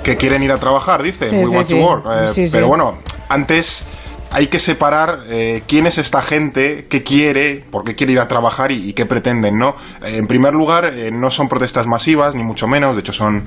Que 0.03 0.17
quieren 0.17 0.43
ir 0.43 0.51
a 0.51 0.57
trabajar, 0.57 1.03
dice. 1.03 1.31
We 1.31 1.49
want 1.49 1.69
to 1.69 1.77
work. 1.77 2.05
Eh, 2.37 2.49
pero 2.51 2.69
bueno, 2.69 2.99
antes 3.29 3.85
hay 4.33 4.47
que 4.47 4.61
separar 4.61 5.25
eh, 5.29 5.63
quién 5.67 5.87
es 5.87 5.99
esta 5.99 6.23
gente, 6.23 6.87
qué 6.89 7.03
quiere, 7.03 7.65
por 7.71 7.85
qué 7.85 7.95
quiere 7.95 8.15
ir 8.15 8.21
a 8.21 8.29
trabajar 8.29 8.73
y, 8.73 8.95
qué 8.95 9.05
pretenden, 9.05 9.59
¿no? 9.59 9.77
Eh, 10.03 10.17
en 10.17 10.27
primer 10.27 10.55
lugar, 10.55 10.87
eh, 10.87 11.11
no 11.13 11.31
son 11.31 11.49
protestas 11.49 11.87
masivas, 11.87 12.35
ni 12.35 12.43
mucho 12.43 12.67
menos, 12.67 12.97
de 12.97 13.01
hecho 13.01 13.13
son, 13.13 13.45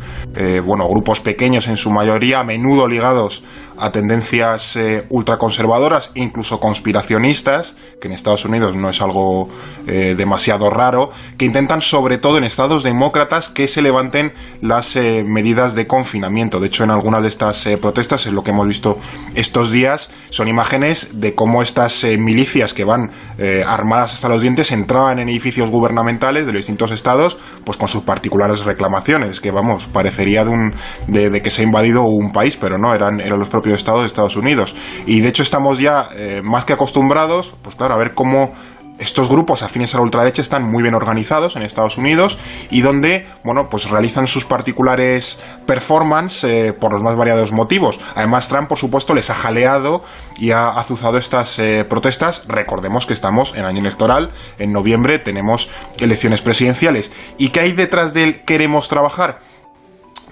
bueno, 0.63 0.87
grupos 0.87 1.19
pequeños 1.19 1.67
en 1.67 1.77
su 1.77 1.89
mayoría, 1.91 2.41
a 2.41 2.43
menudo 2.43 2.87
ligados 2.87 3.43
a 3.77 3.91
tendencias 3.91 4.77
ultraconservadoras, 5.09 6.11
incluso 6.13 6.59
conspiracionistas, 6.59 7.75
que 7.99 8.07
en 8.07 8.13
Estados 8.13 8.45
Unidos 8.45 8.75
no 8.75 8.89
es 8.89 9.01
algo 9.01 9.49
demasiado 9.85 10.69
raro, 10.69 11.11
que 11.37 11.45
intentan 11.45 11.81
sobre 11.81 12.17
todo 12.17 12.37
en 12.37 12.43
estados 12.43 12.83
demócratas 12.83 13.49
que 13.49 13.67
se 13.67 13.81
levanten 13.81 14.33
las 14.61 14.95
medidas 14.95 15.75
de 15.75 15.87
confinamiento. 15.87 16.59
De 16.59 16.67
hecho, 16.67 16.83
en 16.83 16.91
algunas 16.91 17.21
de 17.21 17.29
estas 17.29 17.67
protestas, 17.81 18.25
es 18.25 18.33
lo 18.33 18.43
que 18.43 18.51
hemos 18.51 18.67
visto 18.67 18.97
estos 19.35 19.71
días, 19.71 20.09
son 20.29 20.47
imágenes 20.47 20.74
de 20.81 21.35
cómo 21.35 21.61
estas 21.61 22.03
eh, 22.03 22.17
milicias 22.17 22.73
que 22.73 22.83
van 22.83 23.11
eh, 23.37 23.63
armadas 23.65 24.13
hasta 24.13 24.29
los 24.29 24.41
dientes 24.41 24.71
entraban 24.71 25.19
en 25.19 25.29
edificios 25.29 25.69
gubernamentales 25.69 26.45
de 26.45 26.51
los 26.51 26.59
distintos 26.59 26.91
estados, 26.91 27.37
pues 27.63 27.77
con 27.77 27.87
sus 27.87 28.03
particulares 28.03 28.65
reclamaciones, 28.65 29.39
que 29.39 29.51
vamos, 29.51 29.87
parecería 29.87 30.43
de, 30.43 30.49
un, 30.49 30.73
de, 31.07 31.41
que 31.41 31.49
se 31.49 31.61
ha 31.61 31.65
invadido 31.65 32.03
un 32.03 32.31
país, 32.31 32.57
pero 32.57 32.77
no, 32.77 32.93
eran, 32.93 33.19
eran 33.19 33.39
los 33.39 33.49
propios 33.49 33.75
estados 33.75 34.01
de 34.01 34.07
Estados 34.07 34.35
Unidos. 34.35 34.75
Y 35.05 35.21
de 35.21 35.29
hecho 35.29 35.43
estamos 35.43 35.79
ya 35.79 36.09
más 36.43 36.65
que 36.65 36.73
acostumbrados, 36.73 37.55
pues 37.61 37.75
claro, 37.75 37.95
a 37.95 37.97
ver 37.97 38.13
cómo 38.13 38.53
estos 38.99 39.27
grupos 39.27 39.61
afines 39.61 39.93
a 39.93 39.97
la 39.97 40.03
ultraderecha 40.03 40.41
están 40.41 40.63
muy 40.63 40.81
bien 40.81 40.95
organizados 40.95 41.55
en 41.55 41.61
Estados 41.61 41.97
Unidos 41.97 42.37
y 42.71 42.81
donde, 42.81 43.27
bueno, 43.43 43.67
pues 43.69 43.89
realizan 43.89 44.27
sus 44.27 44.45
particulares 44.45 45.39
performance 45.65 46.43
eh, 46.45 46.73
por 46.73 46.93
los 46.93 47.01
más 47.01 47.15
variados 47.17 47.51
motivos. 47.51 47.99
Además, 48.15 48.47
Trump, 48.47 48.69
por 48.69 48.77
supuesto, 48.77 49.13
les 49.13 49.29
ha 49.29 49.35
jaleado 49.35 50.03
y 50.37 50.51
ha 50.51 50.69
azuzado 50.69 51.17
estas 51.17 51.59
eh, 51.59 51.85
protestas. 51.87 52.43
Recordemos 52.47 53.05
que 53.05 53.13
estamos 53.13 53.53
en 53.55 53.65
año 53.65 53.79
electoral, 53.79 54.31
en 54.59 54.71
noviembre 54.71 55.19
tenemos 55.19 55.69
elecciones 55.99 56.41
presidenciales. 56.41 57.11
¿Y 57.37 57.49
qué 57.49 57.61
hay 57.61 57.73
detrás 57.73 58.13
del 58.13 58.43
queremos 58.43 58.87
trabajar? 58.87 59.39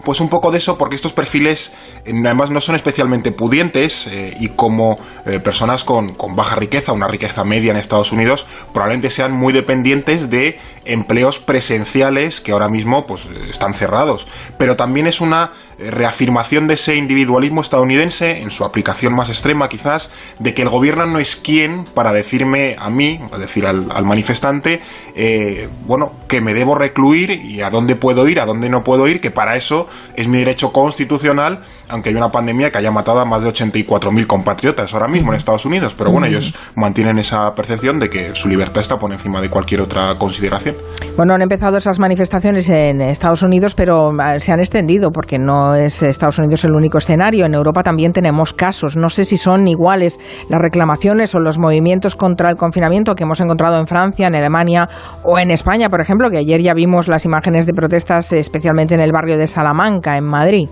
Pues 0.03 0.19
un 0.19 0.27
poco 0.27 0.51
de 0.51 0.57
eso, 0.57 0.77
porque 0.77 0.95
estos 0.95 1.13
perfiles 1.13 1.72
eh, 2.05 2.13
además 2.25 2.50
no 2.50 2.60
son 2.60 2.75
especialmente 2.75 3.31
pudientes 3.31 4.07
eh, 4.07 4.36
y 4.38 4.50
como 4.50 4.98
eh, 5.25 5.39
personas 5.39 5.86
con, 5.86 6.10
con, 6.10 6.36
baja 6.36 6.57
riqueza, 6.57 6.91
una 6.91 7.07
riqueza 7.07 7.45
media 7.45 7.72
en 7.72 7.77
Estados 7.77 8.12
Unidos, 8.12 8.45
probablemente 8.74 9.10
sean 9.10 9.31
muy 9.31 9.53
dependientes 9.53 10.29
de 10.29 10.60
empleos 10.83 11.39
presenciales 11.39 12.41
que 12.41 12.51
ahora 12.51 12.67
mismo 12.67 13.07
pues, 13.07 13.27
están 13.50 13.74
cerrados. 13.74 14.27
Pero 14.57 14.75
también 14.75 15.07
es 15.07 15.22
una 15.22 15.51
reafirmación 15.91 16.67
de 16.67 16.75
ese 16.75 16.95
individualismo 16.95 17.61
estadounidense, 17.61 18.41
en 18.41 18.49
su 18.49 18.65
aplicación 18.65 19.13
más 19.15 19.29
extrema 19.29 19.69
quizás, 19.69 20.09
de 20.39 20.53
que 20.53 20.61
el 20.61 20.69
gobierno 20.69 21.05
no 21.05 21.19
es 21.19 21.35
quien 21.35 21.83
para 21.83 22.13
decirme 22.13 22.75
a 22.79 22.89
mí, 22.89 23.19
decir, 23.37 23.65
al, 23.65 24.05
manifestante, 24.05 24.81
eh, 25.15 25.69
bueno, 25.85 26.13
que 26.27 26.41
me 26.41 26.53
debo 26.53 26.75
recluir 26.75 27.31
y 27.31 27.61
a 27.61 27.69
dónde 27.69 27.95
puedo 27.95 28.27
ir, 28.27 28.39
a 28.39 28.45
dónde 28.45 28.69
no 28.69 28.83
puedo 28.83 29.07
ir, 29.07 29.21
que 29.21 29.31
para 29.31 29.55
eso 29.55 29.87
es 30.15 30.27
mi 30.27 30.39
derecho 30.39 30.71
constitucional, 30.71 31.63
aunque 31.93 32.09
hay 32.09 32.15
una 32.15 32.29
pandemia 32.29 32.71
que 32.71 32.79
haya 32.79 32.89
matado 32.89 33.19
a 33.19 33.25
más 33.25 33.43
de 33.43 33.50
84.000 33.50 34.25
compatriotas 34.25 34.91
ahora 34.95 35.07
mismo 35.07 35.31
en 35.31 35.38
Estados 35.38 35.63
Unidos. 35.65 35.93
Pero 35.95 36.12
bueno, 36.12 36.25
ellos 36.25 36.55
mantienen 36.75 37.19
esa 37.19 37.53
percepción 37.53 38.00
de 38.00 38.09
que 38.09 38.33
su 38.33 38.50
libertad 38.50 38.81
está 38.81 38.97
por 38.97 39.12
encima 39.12 39.39
de 39.41 39.50
cualquier 39.50 39.81
otra 39.81 40.15
consideración. 40.15 40.75
Bueno, 41.15 41.35
han 41.35 41.43
empezado 41.43 41.77
esas 41.77 42.00
manifestaciones 42.00 42.67
en 42.69 43.00
Estados 43.00 43.43
Unidos, 43.43 43.75
pero 43.75 44.12
ah, 44.19 44.39
se 44.39 44.51
han 44.51 44.59
extendido 44.59 45.12
porque 45.12 45.38
no 45.38 45.75
es 45.75 46.01
Estados 46.01 46.39
Unidos 46.39 46.63
el 46.63 46.71
único 46.71 46.97
escenario. 46.97 47.45
En 47.45 47.53
Europa 47.53 47.83
también 47.83 48.12
tenemos 48.12 48.53
casos. 48.53 48.95
No 48.95 49.12
sé 49.12 49.23
si 49.23 49.38
son 49.38 49.67
iguales 49.67 50.19
las 50.50 50.59
reclamaciones 50.59 51.35
o 51.35 51.39
los 51.39 51.59
movimientos 51.59 52.15
contra 52.15 52.50
el 52.50 52.55
confinamiento 52.55 53.13
que 53.13 53.23
hemos 53.23 53.39
encontrado 53.39 53.77
en 53.77 53.85
Francia, 53.85 54.25
en 54.25 54.35
Alemania 54.35 54.89
o 55.23 55.38
en 55.38 55.51
España, 55.51 55.89
por 55.89 56.01
ejemplo, 56.01 56.31
que 56.31 56.39
ayer 56.39 56.59
ya 56.63 56.73
vimos 56.73 57.07
las 57.07 57.23
imágenes 57.25 57.67
de 57.67 57.73
protestas, 57.73 58.33
especialmente 58.33 58.95
en 58.95 59.01
el 59.01 59.12
barrio 59.12 59.38
de 59.38 59.45
Salamanca, 59.45 60.17
en 60.17 60.23
Madrid. 60.23 60.67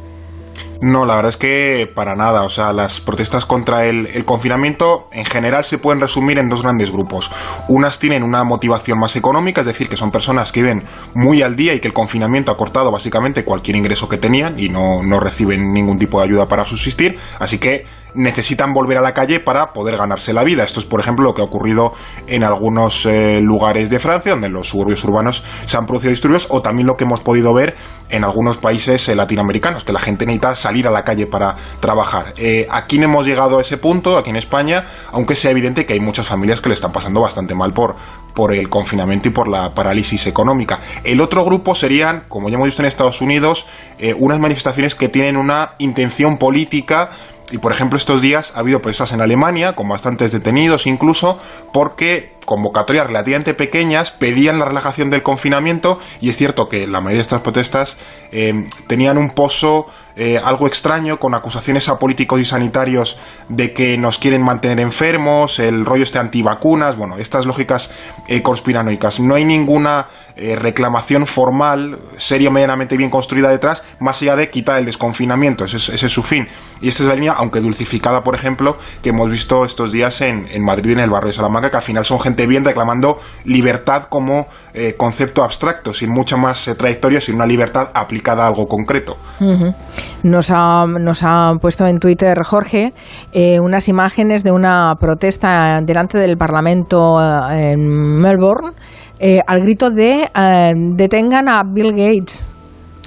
No, 0.81 1.05
la 1.05 1.15
verdad 1.15 1.29
es 1.29 1.38
que 1.38 1.89
para 1.93 2.15
nada. 2.15 2.41
O 2.41 2.50
sea, 2.50 2.74
las 2.74 3.00
protestas 3.01 3.46
contra 3.46 3.86
el, 3.86 4.25
confinamiento 4.25 5.10
en 5.12 5.25
general 5.25 5.63
se 5.63 5.77
pueden 5.77 6.01
resumir 6.01 6.39
en 6.39 6.50
dos 6.50 6.63
grandes 6.63 6.91
grupos. 6.91 7.31
Unas 7.67 8.00
tienen 8.00 8.24
una 8.24 8.43
motivación 8.43 8.98
más 8.98 9.15
económica, 9.15 9.62
es 9.62 9.67
decir, 9.67 9.88
que 9.89 9.98
son 9.98 10.12
personas 10.12 10.51
que 10.51 10.63
viven 10.63 10.84
muy 11.13 11.43
al 11.43 11.55
día 11.55 11.75
y 11.75 11.79
que 11.79 11.88
el 11.88 11.93
confinamiento 11.93 12.51
ha 12.51 12.58
cortado 12.58 12.91
básicamente 12.91 13.46
cualquier 13.46 13.77
ingreso 13.77 14.10
que 14.10 14.17
tenían 14.17 14.60
y 14.60 14.70
no, 14.70 15.03
no 15.03 15.20
reciben 15.20 15.72
ningún 15.72 16.00
tipo 16.00 16.20
de 16.20 16.25
ayuda 16.25 16.48
para 16.48 16.65
subsistir. 16.65 17.17
Así 17.39 17.60
que 17.60 17.86
necesitan 18.13 18.74
volver 18.74 18.98
a 18.98 19.01
la 19.01 19.13
calle 19.13 19.39
para 19.39 19.74
poder 19.74 19.98
ganarse 19.98 20.34
la 20.34 20.44
vida. 20.44 20.63
Esto 20.63 20.80
es, 20.80 20.86
por 20.86 21.00
ejemplo, 21.00 21.25
lo 21.25 21.34
que 21.34 21.41
ha 21.41 21.46
ocurrido 21.46 21.94
en 22.27 22.44
algunos 22.44 23.06
eh, 23.06 23.39
lugares 23.41 23.89
de 23.89 24.00
Francia, 24.00 24.34
donde 24.34 24.50
los 24.50 24.70
suburbios 24.70 25.03
urbanos 25.03 25.44
se 25.65 25.77
han 25.77 25.86
producido 25.86 26.12
disturbios, 26.12 26.48
o 26.50 26.62
también 26.62 26.88
lo 26.88 26.98
que 26.98 27.03
hemos 27.03 27.22
podido 27.22 27.53
ver 27.53 27.75
en 28.10 28.24
algunos 28.24 28.58
países 28.58 29.08
eh, 29.10 29.15
latinoamericanos, 29.15 29.84
que 29.84 29.94
la 29.94 30.00
gente 30.00 30.25
necesita 30.25 30.56
salir 30.56 30.88
a 30.88 30.91
la 30.91 31.03
calle 31.03 31.27
para 31.27 31.56
trabajar. 31.80 32.34
Eh, 32.38 32.68
aquí 32.70 32.98
no 32.98 33.06
hemos 33.06 33.25
llegado 33.25 33.58
a 33.58 33.62
ese 33.62 33.77
punto, 33.77 34.18
aquí 34.18 34.30
en 34.30 34.36
España, 34.36 34.86
aunque 35.12 35.36
sea 35.36 35.51
evidente 35.51 35.86
que 35.86 35.94
hay 35.94 36.00
muchas 36.00 36.27
familias 36.27 36.62
que 36.62 36.70
le 36.70 36.75
están 36.75 36.91
pasando 36.91 37.22
bastante 37.22 37.56
mal 37.56 37.74
por, 37.74 37.96
por 38.34 38.53
el 38.53 38.70
confinamiento 38.70 39.30
y 39.30 39.32
por 39.32 39.48
la 39.48 39.74
parálisis 39.74 40.27
económica. 40.27 40.80
El 41.03 41.22
otro 41.22 41.44
grupo 41.46 41.75
serían, 41.75 42.24
como 42.27 42.50
ya 42.50 42.56
hemos 42.56 42.68
visto 42.68 42.82
en 42.82 42.88
Estados 42.88 43.22
Unidos, 43.22 43.68
unas 44.18 44.39
manifestaciones 44.39 44.96
que 44.96 45.10
tienen 45.10 45.38
una 45.38 45.72
intención 45.77 46.38
política 46.38 47.10
y 47.50 47.58
por 47.58 47.72
ejemplo, 47.72 47.98
estos 47.98 48.22
días 48.22 48.54
ha 48.56 48.60
habido 48.60 48.82
protestas 48.82 49.12
en 49.14 49.22
Alemania, 49.22 49.74
con 49.74 49.88
bastantes 49.88 50.32
detenidos 50.32 50.88
incluso, 50.88 51.40
porque 51.74 52.34
convocatorias 52.46 53.08
relativamente 53.08 53.54
pequeñas 53.54 54.12
pedían 54.12 54.60
la 54.60 54.66
relajación 54.66 55.10
del 55.10 55.24
confinamiento 55.24 56.00
y 56.20 56.30
es 56.30 56.38
cierto 56.38 56.68
que 56.70 56.88
la 56.88 57.00
mayoría 57.00 57.18
de 57.18 57.22
estas 57.22 57.42
protestas 57.42 57.98
eh, 58.32 58.66
tenían 58.88 59.18
un 59.18 59.32
pozo 59.32 59.88
eh, 60.16 60.40
algo 60.44 60.68
extraño 60.68 61.20
con 61.20 61.34
acusaciones 61.34 61.88
a 61.88 61.98
políticos 61.98 62.40
y 62.40 62.46
sanitarios 62.46 63.18
de 63.48 63.74
que 63.74 63.98
nos 63.98 64.18
quieren 64.18 64.42
mantener 64.44 64.80
enfermos, 64.80 65.60
el 65.60 65.86
rollo 65.86 66.04
este 66.04 66.20
antivacunas, 66.20 66.98
bueno, 66.98 67.18
estas 67.18 67.46
lógicas 67.46 67.92
eh, 68.28 68.42
conspiranoicas. 68.42 69.20
No 69.20 69.36
hay 69.36 69.46
ninguna 69.46 70.08
reclamación 70.34 71.28
formal, 71.28 72.00
seria 72.18 72.50
medianamente 72.50 72.98
bien 72.98 73.12
construida 73.12 73.50
detrás, 73.50 73.84
más 74.00 74.22
allá 74.22 74.38
de 74.38 74.50
quitar 74.50 74.80
el 74.80 74.86
desconfinamiento, 74.86 75.66
ese 75.66 75.78
es, 75.78 76.12
su 76.12 76.24
fin. 76.24 76.48
Y 76.82 76.88
esta 76.88 77.04
es 77.04 77.10
la 77.10 77.16
línea, 77.16 77.34
aunque 77.34 77.60
dulcificada, 77.60 78.24
por 78.24 78.34
ejemplo, 78.34 78.78
que 79.04 79.10
hemos 79.10 79.30
visto 79.30 79.66
estos 79.66 79.92
días 79.92 80.22
en, 80.22 80.48
en 80.50 80.64
Madrid, 80.64 80.94
en 80.94 81.02
el 81.02 81.12
barrio 81.12 81.28
de 81.28 81.34
Salamanca, 81.34 81.70
que 81.70 81.78
al 81.78 81.84
final 81.84 82.06
son 82.06 82.20
gente 82.20 82.31
bien 82.48 82.66
reclamando 82.66 83.20
libertad 83.46 84.04
como 84.10 84.48
eh, 84.74 84.96
concepto 84.98 85.44
abstracto, 85.44 85.94
sin 85.94 86.12
mucha 86.12 86.38
más 86.38 86.68
eh, 86.68 86.76
trayectoria, 86.76 87.20
sin 87.22 87.36
una 87.36 87.46
libertad 87.46 87.90
aplicada 87.94 88.44
a 88.44 88.48
algo 88.48 88.66
concreto. 88.68 89.18
nos, 90.24 90.52
ha, 90.52 90.86
nos 90.86 91.24
ha 91.24 91.54
puesto 91.60 91.86
en 91.86 92.00
Twitter 92.00 92.38
Jorge 92.44 92.94
eh, 93.34 93.60
unas 93.60 93.88
imágenes 93.88 94.44
de 94.44 94.52
una 94.52 94.96
protesta 95.00 95.80
delante 95.82 96.18
del 96.18 96.38
Parlamento 96.38 97.20
en 97.52 98.20
Melbourne 98.20 98.72
al 99.46 99.62
grito 99.62 99.92
de 99.92 100.28
detengan 100.96 101.48
a 101.48 101.62
Bill 101.64 101.92
Gates. 101.92 102.50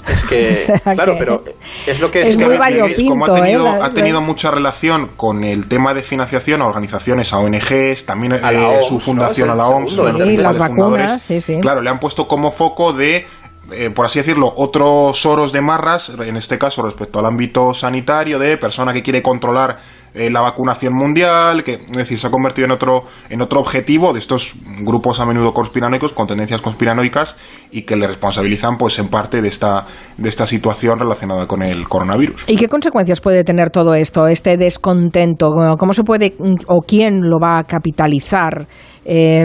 Es 0.08 0.24
que, 0.24 0.80
claro, 0.94 1.14
pero 1.18 1.44
es 1.86 2.00
lo 2.00 2.10
que 2.10 2.22
es, 2.22 2.36
muy 2.36 2.56
variopinto, 2.56 3.10
como 3.10 3.26
ha 3.26 3.34
tenido, 3.34 3.66
¿eh? 3.66 3.78
ha 3.82 3.90
tenido 3.90 4.20
mucha 4.20 4.50
relación 4.50 5.10
con 5.16 5.44
el 5.44 5.66
tema 5.66 5.94
de 5.94 6.02
financiación 6.02 6.62
a 6.62 6.66
organizaciones, 6.66 7.32
a 7.32 7.38
ONGs, 7.38 8.04
también 8.04 8.34
a 8.34 8.52
eh, 8.52 8.82
su 8.88 9.00
fundación 9.00 9.50
a 9.50 9.54
la 9.54 9.66
OMS, 9.66 9.96
las 9.96 10.58
vacunas, 10.58 11.22
sí, 11.22 11.40
sí. 11.40 11.60
Claro, 11.60 11.80
le 11.80 11.90
han 11.90 11.98
puesto 11.98 12.28
como 12.28 12.50
foco 12.50 12.92
de 12.92 13.26
eh, 13.72 13.88
por 13.88 14.04
así 14.04 14.18
decirlo, 14.18 14.52
otros 14.56 15.24
oros 15.24 15.52
de 15.52 15.62
marras, 15.62 16.10
en 16.10 16.36
este 16.36 16.58
caso 16.58 16.82
respecto 16.82 17.18
al 17.18 17.26
ámbito 17.26 17.72
sanitario, 17.72 18.38
de 18.38 18.58
persona 18.58 18.92
que 18.92 19.02
quiere 19.02 19.22
controlar 19.22 19.78
eh, 20.14 20.30
la 20.30 20.40
vacunación 20.40 20.94
mundial, 20.94 21.64
que 21.64 21.74
es 21.74 21.92
decir, 21.92 22.18
se 22.18 22.28
ha 22.28 22.30
convertido 22.30 22.66
en 22.66 22.72
otro, 22.72 23.02
en 23.28 23.42
otro 23.42 23.58
objetivo 23.58 24.12
de 24.12 24.20
estos 24.20 24.54
grupos 24.80 25.18
a 25.18 25.26
menudo 25.26 25.52
conspiranoicos, 25.52 26.12
con 26.12 26.28
tendencias 26.28 26.60
conspiranoicas, 26.60 27.36
y 27.72 27.82
que 27.82 27.96
le 27.96 28.06
responsabilizan 28.06 28.76
pues 28.78 28.98
en 29.00 29.08
parte 29.08 29.42
de 29.42 29.48
esta, 29.48 29.86
de 30.16 30.28
esta 30.28 30.46
situación 30.46 31.00
relacionada 31.00 31.46
con 31.46 31.62
el 31.62 31.88
coronavirus. 31.88 32.44
¿Y 32.48 32.56
qué 32.56 32.68
consecuencias 32.68 33.20
puede 33.20 33.42
tener 33.42 33.70
todo 33.70 33.94
esto, 33.94 34.28
este 34.28 34.56
descontento? 34.56 35.50
¿Cómo 35.78 35.92
se 35.92 36.04
puede 36.04 36.34
o 36.68 36.80
quién 36.80 37.20
lo 37.22 37.38
va 37.40 37.58
a 37.58 37.64
capitalizar? 37.64 38.68
Eh, 39.04 39.44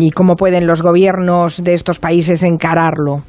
¿Y 0.00 0.10
cómo 0.12 0.36
pueden 0.36 0.66
los 0.66 0.80
gobiernos 0.80 1.62
de 1.62 1.74
estos 1.74 1.98
países 1.98 2.42
encararlo? 2.44 3.22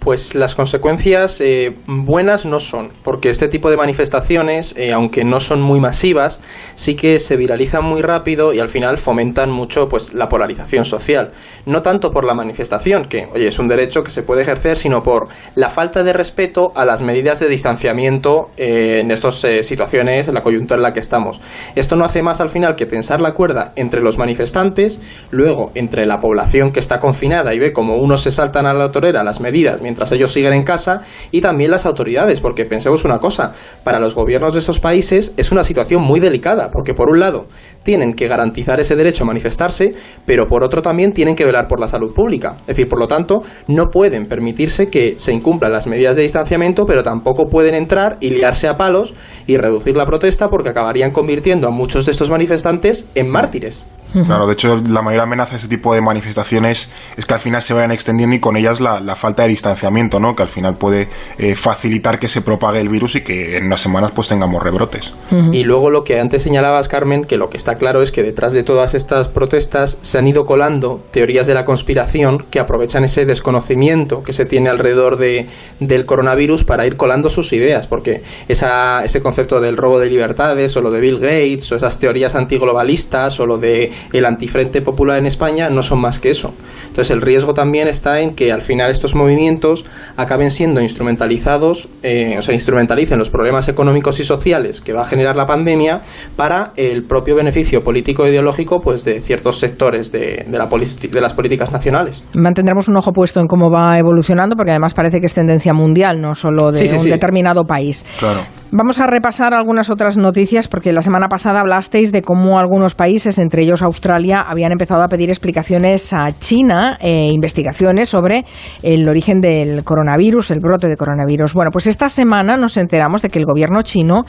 Pues 0.00 0.34
las 0.34 0.54
consecuencias 0.54 1.42
eh, 1.42 1.74
buenas 1.86 2.46
no 2.46 2.58
son, 2.58 2.88
porque 3.04 3.28
este 3.28 3.48
tipo 3.48 3.70
de 3.70 3.76
manifestaciones, 3.76 4.74
eh, 4.78 4.94
aunque 4.94 5.24
no 5.24 5.40
son 5.40 5.60
muy 5.60 5.78
masivas, 5.78 6.40
sí 6.74 6.96
que 6.96 7.18
se 7.18 7.36
viralizan 7.36 7.84
muy 7.84 8.00
rápido 8.00 8.54
y 8.54 8.60
al 8.60 8.70
final 8.70 8.96
fomentan 8.96 9.50
mucho 9.50 9.90
pues 9.90 10.14
la 10.14 10.30
polarización 10.30 10.86
social. 10.86 11.32
No 11.66 11.82
tanto 11.82 12.12
por 12.12 12.24
la 12.24 12.32
manifestación, 12.32 13.04
que 13.04 13.28
oye, 13.34 13.48
es 13.48 13.58
un 13.58 13.68
derecho 13.68 14.02
que 14.02 14.10
se 14.10 14.22
puede 14.22 14.40
ejercer, 14.40 14.78
sino 14.78 15.02
por 15.02 15.28
la 15.54 15.68
falta 15.68 16.02
de 16.02 16.14
respeto 16.14 16.72
a 16.76 16.86
las 16.86 17.02
medidas 17.02 17.38
de 17.38 17.48
distanciamiento 17.48 18.48
eh, 18.56 19.00
en 19.00 19.10
estas 19.10 19.44
situaciones, 19.60 20.28
en 20.28 20.34
la 20.34 20.42
coyuntura 20.42 20.78
en 20.78 20.82
la 20.82 20.94
que 20.94 21.00
estamos. 21.00 21.42
Esto 21.74 21.96
no 21.96 22.06
hace 22.06 22.22
más 22.22 22.40
al 22.40 22.48
final 22.48 22.74
que 22.74 22.86
tensar 22.86 23.20
la 23.20 23.34
cuerda 23.34 23.74
entre 23.76 24.00
los 24.00 24.16
manifestantes, 24.16 24.98
luego 25.30 25.72
entre 25.74 26.06
la 26.06 26.20
población 26.20 26.72
que 26.72 26.80
está 26.80 27.00
confinada 27.00 27.52
y 27.52 27.58
ve 27.58 27.74
como 27.74 27.96
unos 27.96 28.22
se 28.22 28.30
saltan 28.30 28.64
a 28.64 28.72
la 28.72 28.90
torera 28.90 29.22
las 29.22 29.40
medidas 29.40 29.78
mientras 29.90 30.12
ellos 30.12 30.32
siguen 30.32 30.52
en 30.52 30.62
casa, 30.62 31.02
y 31.32 31.40
también 31.40 31.72
las 31.72 31.84
autoridades, 31.84 32.40
porque 32.40 32.64
pensemos 32.64 33.04
una 33.04 33.18
cosa, 33.18 33.54
para 33.82 33.98
los 33.98 34.14
gobiernos 34.14 34.52
de 34.52 34.60
estos 34.60 34.78
países 34.78 35.32
es 35.36 35.50
una 35.50 35.64
situación 35.64 36.00
muy 36.00 36.20
delicada, 36.20 36.70
porque 36.72 36.94
por 36.94 37.10
un 37.10 37.18
lado 37.18 37.46
tienen 37.82 38.12
que 38.12 38.28
garantizar 38.28 38.78
ese 38.78 38.94
derecho 38.94 39.24
a 39.24 39.26
manifestarse, 39.26 39.94
pero 40.24 40.46
por 40.46 40.62
otro 40.62 40.80
también 40.80 41.12
tienen 41.12 41.34
que 41.34 41.44
velar 41.44 41.66
por 41.66 41.80
la 41.80 41.88
salud 41.88 42.14
pública. 42.14 42.54
Es 42.60 42.68
decir, 42.68 42.88
por 42.88 43.00
lo 43.00 43.08
tanto, 43.08 43.42
no 43.66 43.86
pueden 43.90 44.28
permitirse 44.28 44.86
que 44.86 45.16
se 45.18 45.32
incumplan 45.32 45.72
las 45.72 45.88
medidas 45.88 46.14
de 46.14 46.22
distanciamiento, 46.22 46.86
pero 46.86 47.02
tampoco 47.02 47.48
pueden 47.48 47.74
entrar 47.74 48.16
y 48.20 48.30
liarse 48.30 48.68
a 48.68 48.76
palos 48.76 49.14
y 49.48 49.56
reducir 49.56 49.96
la 49.96 50.06
protesta 50.06 50.48
porque 50.48 50.68
acabarían 50.68 51.10
convirtiendo 51.10 51.66
a 51.66 51.72
muchos 51.72 52.06
de 52.06 52.12
estos 52.12 52.30
manifestantes 52.30 53.06
en 53.16 53.28
mártires. 53.28 53.82
Claro, 54.26 54.46
de 54.46 54.54
hecho, 54.54 54.80
la 54.88 55.02
mayor 55.02 55.22
amenaza 55.22 55.52
de 55.52 55.56
ese 55.58 55.68
tipo 55.68 55.94
de 55.94 56.00
manifestaciones 56.00 56.90
es 57.16 57.26
que 57.26 57.34
al 57.34 57.40
final 57.40 57.62
se 57.62 57.74
vayan 57.74 57.90
extendiendo 57.92 58.36
y 58.36 58.40
con 58.40 58.56
ellas 58.56 58.80
la, 58.80 59.00
falta 59.16 59.42
de 59.42 59.50
distanciamiento, 59.50 60.20
¿no? 60.20 60.34
Que 60.34 60.42
al 60.42 60.48
final 60.48 60.76
puede 60.76 61.08
eh, 61.38 61.54
facilitar 61.54 62.18
que 62.18 62.28
se 62.28 62.40
propague 62.42 62.80
el 62.80 62.88
virus 62.88 63.16
y 63.16 63.20
que 63.22 63.56
en 63.56 63.66
unas 63.66 63.80
semanas 63.80 64.12
pues 64.14 64.28
tengamos 64.28 64.62
rebrotes. 64.62 65.12
Y 65.52 65.64
luego 65.64 65.90
lo 65.90 66.04
que 66.04 66.20
antes 66.20 66.42
señalabas, 66.42 66.88
Carmen, 66.88 67.24
que 67.24 67.36
lo 67.36 67.50
que 67.50 67.56
está 67.56 67.74
claro 67.76 68.02
es 68.02 68.12
que 68.12 68.22
detrás 68.22 68.52
de 68.52 68.62
todas 68.62 68.94
estas 68.94 69.28
protestas 69.28 69.98
se 70.00 70.18
han 70.18 70.26
ido 70.26 70.44
colando 70.44 71.02
teorías 71.10 71.46
de 71.46 71.54
la 71.54 71.64
conspiración 71.64 72.44
que 72.50 72.60
aprovechan 72.60 73.04
ese 73.04 73.26
desconocimiento 73.26 74.22
que 74.22 74.32
se 74.32 74.44
tiene 74.44 74.70
alrededor 74.70 75.18
de, 75.18 75.46
del 75.80 76.06
coronavirus 76.06 76.64
para 76.64 76.86
ir 76.86 76.96
colando 76.96 77.30
sus 77.30 77.52
ideas, 77.52 77.86
porque 77.86 78.22
esa, 78.48 79.04
ese 79.04 79.22
concepto 79.22 79.60
del 79.60 79.76
robo 79.76 79.98
de 79.98 80.08
libertades 80.08 80.76
o 80.76 80.80
lo 80.80 80.90
de 80.90 81.00
Bill 81.00 81.18
Gates 81.18 81.70
o 81.72 81.76
esas 81.76 81.98
teorías 81.98 82.34
antiglobalistas 82.34 83.38
o 83.40 83.46
lo 83.46 83.58
de 83.58 83.92
el 84.12 84.24
antifrente 84.24 84.82
popular 84.82 85.18
en 85.18 85.26
España 85.26 85.70
no 85.70 85.82
son 85.82 86.00
más 86.00 86.18
que 86.18 86.30
eso. 86.30 86.54
Entonces 86.88 87.10
el 87.10 87.22
riesgo 87.22 87.54
también 87.54 87.88
está 87.88 88.20
en 88.20 88.34
que 88.34 88.52
al 88.52 88.62
final 88.62 88.90
estos 88.90 89.14
movimientos 89.14 89.84
acaben 90.16 90.50
siendo 90.50 90.80
instrumentalizados, 90.80 91.88
eh, 92.02 92.36
o 92.38 92.42
sea, 92.42 92.54
instrumentalicen 92.54 93.18
los 93.18 93.30
problemas 93.30 93.68
económicos 93.68 94.20
y 94.20 94.24
sociales 94.24 94.80
que 94.80 94.92
va 94.92 95.02
a 95.02 95.04
generar 95.04 95.36
la 95.36 95.46
pandemia 95.46 96.00
para 96.36 96.72
el 96.76 97.04
propio 97.04 97.36
beneficio 97.36 97.82
político 97.82 98.24
e 98.26 98.30
ideológico 98.30 98.80
pues 98.80 99.04
de 99.04 99.20
ciertos 99.20 99.58
sectores 99.58 100.10
de, 100.12 100.44
de, 100.48 100.58
la 100.58 100.66
de 100.66 101.20
las 101.20 101.34
políticas 101.34 101.72
nacionales. 101.72 102.22
Mantendremos 102.34 102.88
un 102.88 102.96
ojo 102.96 103.12
puesto 103.12 103.40
en 103.40 103.46
cómo 103.46 103.70
va 103.70 103.98
evolucionando 103.98 104.56
porque 104.56 104.72
además 104.72 104.94
parece 104.94 105.20
que 105.20 105.26
es 105.26 105.34
tendencia 105.34 105.72
mundial, 105.72 106.20
no 106.20 106.34
solo 106.34 106.72
de 106.72 106.98
un 106.98 107.04
determinado 107.04 107.64
país. 107.64 108.04
Claro. 108.18 108.40
Vamos 108.72 109.00
a 109.00 109.08
repasar 109.08 109.52
algunas 109.52 109.90
otras 109.90 110.16
noticias 110.16 110.68
porque 110.68 110.92
la 110.92 111.02
semana 111.02 111.26
pasada 111.26 111.58
hablasteis 111.58 112.12
de 112.12 112.22
cómo 112.22 112.56
algunos 112.60 112.94
países, 112.94 113.38
entre 113.38 113.62
ellos 113.62 113.82
Australia, 113.82 114.42
habían 114.42 114.70
empezado 114.70 115.02
a 115.02 115.08
pedir 115.08 115.28
explicaciones 115.28 116.12
a 116.12 116.30
China, 116.30 116.96
e 117.00 117.30
investigaciones 117.32 118.08
sobre 118.08 118.44
el 118.84 119.08
origen 119.08 119.40
del 119.40 119.82
coronavirus, 119.82 120.52
el 120.52 120.60
brote 120.60 120.86
de 120.86 120.96
coronavirus. 120.96 121.52
Bueno, 121.52 121.72
pues 121.72 121.88
esta 121.88 122.08
semana 122.08 122.56
nos 122.56 122.76
enteramos 122.76 123.22
de 123.22 123.28
que 123.28 123.40
el 123.40 123.44
gobierno 123.44 123.82
chino 123.82 124.22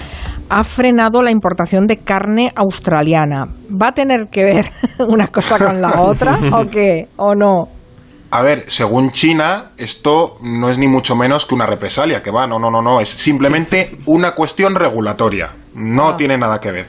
ha 0.49 0.63
frenado 0.63 1.21
la 1.21 1.29
importación 1.29 1.85
de 1.85 1.97
carne 1.97 2.51
australiana. 2.55 3.45
¿Va 3.69 3.89
a 3.89 3.93
tener 3.93 4.29
que 4.29 4.43
ver 4.43 4.65
una 5.07 5.27
cosa 5.27 5.59
con 5.59 5.79
la 5.79 6.01
otra 6.01 6.39
o 6.53 6.65
qué? 6.65 7.09
¿O 7.17 7.35
no? 7.35 7.80
A 8.33 8.41
ver, 8.41 8.63
según 8.69 9.11
China, 9.11 9.71
esto 9.77 10.37
no 10.41 10.69
es 10.69 10.77
ni 10.77 10.87
mucho 10.87 11.17
menos 11.17 11.45
que 11.45 11.53
una 11.53 11.65
represalia, 11.65 12.23
que 12.23 12.31
va, 12.31 12.47
no, 12.47 12.59
no, 12.59 12.71
no, 12.71 12.81
no, 12.81 13.01
es 13.01 13.09
simplemente 13.09 13.97
una 14.05 14.31
cuestión 14.35 14.75
regulatoria, 14.75 15.51
no 15.75 16.09
ah. 16.09 16.17
tiene 16.17 16.37
nada 16.37 16.61
que 16.61 16.71
ver. 16.71 16.87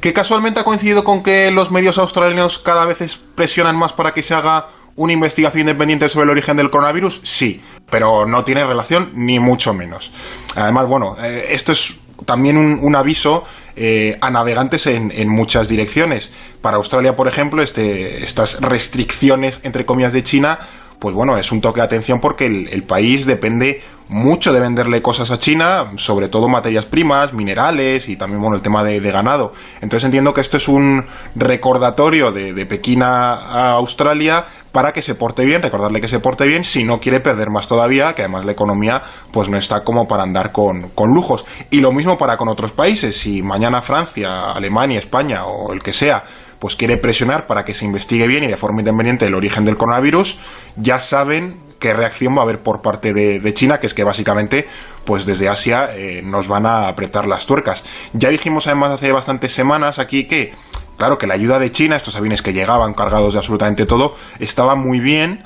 ¿Que 0.00 0.12
casualmente 0.12 0.60
ha 0.60 0.64
coincidido 0.64 1.02
con 1.02 1.24
que 1.24 1.50
los 1.50 1.72
medios 1.72 1.98
australianos 1.98 2.60
cada 2.60 2.84
vez 2.84 3.18
presionan 3.34 3.76
más 3.76 3.92
para 3.92 4.14
que 4.14 4.22
se 4.22 4.34
haga 4.34 4.68
una 4.94 5.12
investigación 5.12 5.62
independiente 5.62 6.08
sobre 6.08 6.24
el 6.24 6.30
origen 6.30 6.56
del 6.56 6.70
coronavirus? 6.70 7.22
Sí, 7.24 7.60
pero 7.90 8.24
no 8.24 8.44
tiene 8.44 8.64
relación 8.64 9.10
ni 9.14 9.40
mucho 9.40 9.74
menos. 9.74 10.12
Además, 10.54 10.86
bueno, 10.86 11.16
eh, 11.20 11.46
esto 11.48 11.72
es 11.72 11.96
también 12.24 12.56
un, 12.56 12.94
aviso 12.94 13.42
eh, 13.74 14.16
a 14.20 14.30
navegantes 14.30 14.86
en, 14.86 15.10
en, 15.10 15.28
muchas 15.28 15.68
direcciones. 15.68 16.30
Para 16.62 16.76
Australia, 16.76 17.16
por 17.16 17.26
ejemplo, 17.26 17.62
este, 17.62 18.22
estas 18.22 18.60
restricciones, 18.60 19.58
entre 19.64 19.84
comillas, 19.84 20.12
de 20.12 20.22
China 20.22 20.60
pues 20.98 21.14
bueno, 21.14 21.36
es 21.36 21.52
un 21.52 21.60
toque 21.60 21.80
de 21.80 21.86
atención 21.86 22.20
porque 22.20 22.46
el, 22.46 22.82
país 22.84 23.26
depende 23.26 23.82
mucho 24.08 24.52
de 24.52 24.60
venderle 24.60 25.02
cosas 25.02 25.30
a 25.30 25.38
China, 25.38 25.92
sobre 25.96 26.28
todo 26.28 26.48
materias 26.48 26.86
primas, 26.86 27.32
minerales 27.32 28.08
y 28.08 28.16
también, 28.16 28.40
bueno, 28.40 28.56
el 28.56 28.62
tema 28.62 28.84
de, 28.84 29.00
ganado. 29.00 29.52
Entonces 29.80 30.04
entiendo 30.04 30.32
que 30.32 30.40
esto 30.40 30.56
es 30.56 30.68
un 30.68 31.04
recordatorio 31.34 32.32
de, 32.32 32.66
Pekín 32.66 33.02
a, 33.02 33.72
Australia 33.72 34.46
para 34.72 34.92
que 34.92 35.02
se 35.02 35.14
porte 35.14 35.44
bien, 35.44 35.62
recordarle 35.62 36.00
que 36.00 36.08
se 36.08 36.20
porte 36.20 36.46
bien 36.46 36.64
si 36.64 36.84
no 36.84 37.00
quiere 37.00 37.20
perder 37.20 37.50
más 37.50 37.68
todavía, 37.68 38.14
que 38.14 38.22
además 38.22 38.44
la 38.44 38.52
economía 38.52 39.02
pues 39.30 39.48
no 39.48 39.56
está 39.56 39.84
como 39.84 40.06
para 40.08 40.22
andar 40.22 40.52
con, 40.52 40.90
con 40.90 41.12
lujos. 41.12 41.44
Y 41.70 41.80
lo 41.80 41.92
mismo 41.92 42.18
para 42.18 42.36
con 42.36 42.48
otros 42.48 42.72
países, 42.72 43.16
si 43.16 43.42
mañana 43.42 43.82
Francia, 43.82 44.52
Alemania, 44.52 44.98
España 44.98 45.46
o 45.46 45.72
el 45.72 45.82
que 45.82 45.92
sea 45.92 46.24
pues 46.58 46.76
quiere 46.76 46.96
presionar 46.96 47.46
para 47.46 47.64
que 47.64 47.74
se 47.74 47.84
investigue 47.84 48.26
bien 48.26 48.44
y 48.44 48.48
de 48.48 48.56
forma 48.56 48.80
independiente 48.80 49.26
el 49.26 49.34
origen 49.34 49.64
del 49.64 49.76
coronavirus, 49.76 50.38
ya 50.76 50.98
saben 50.98 51.56
qué 51.78 51.92
reacción 51.92 52.34
va 52.34 52.38
a 52.40 52.42
haber 52.44 52.60
por 52.60 52.80
parte 52.80 53.12
de, 53.12 53.54
China, 53.54 53.78
que 53.78 53.86
es 53.86 53.94
que 53.94 54.04
básicamente, 54.04 54.66
pues 55.04 55.26
desde 55.26 55.48
Asia 55.48 55.90
eh, 55.94 56.22
nos 56.22 56.48
van 56.48 56.64
a 56.64 56.88
apretar 56.88 57.26
las 57.26 57.44
tuercas. 57.44 57.84
Ya 58.14 58.30
dijimos 58.30 58.66
además 58.66 58.92
hace 58.92 59.12
bastantes 59.12 59.52
semanas 59.52 59.98
aquí 59.98 60.24
que, 60.24 60.54
claro, 60.96 61.18
que 61.18 61.26
la 61.26 61.34
ayuda 61.34 61.58
de 61.58 61.70
China, 61.70 61.96
estos 61.96 62.16
aviones 62.16 62.40
que 62.40 62.54
llegaban 62.54 62.94
cargados 62.94 63.34
de 63.34 63.40
absolutamente 63.40 63.84
todo, 63.84 64.14
estaba 64.38 64.76
muy 64.76 65.00
bien, 65.00 65.44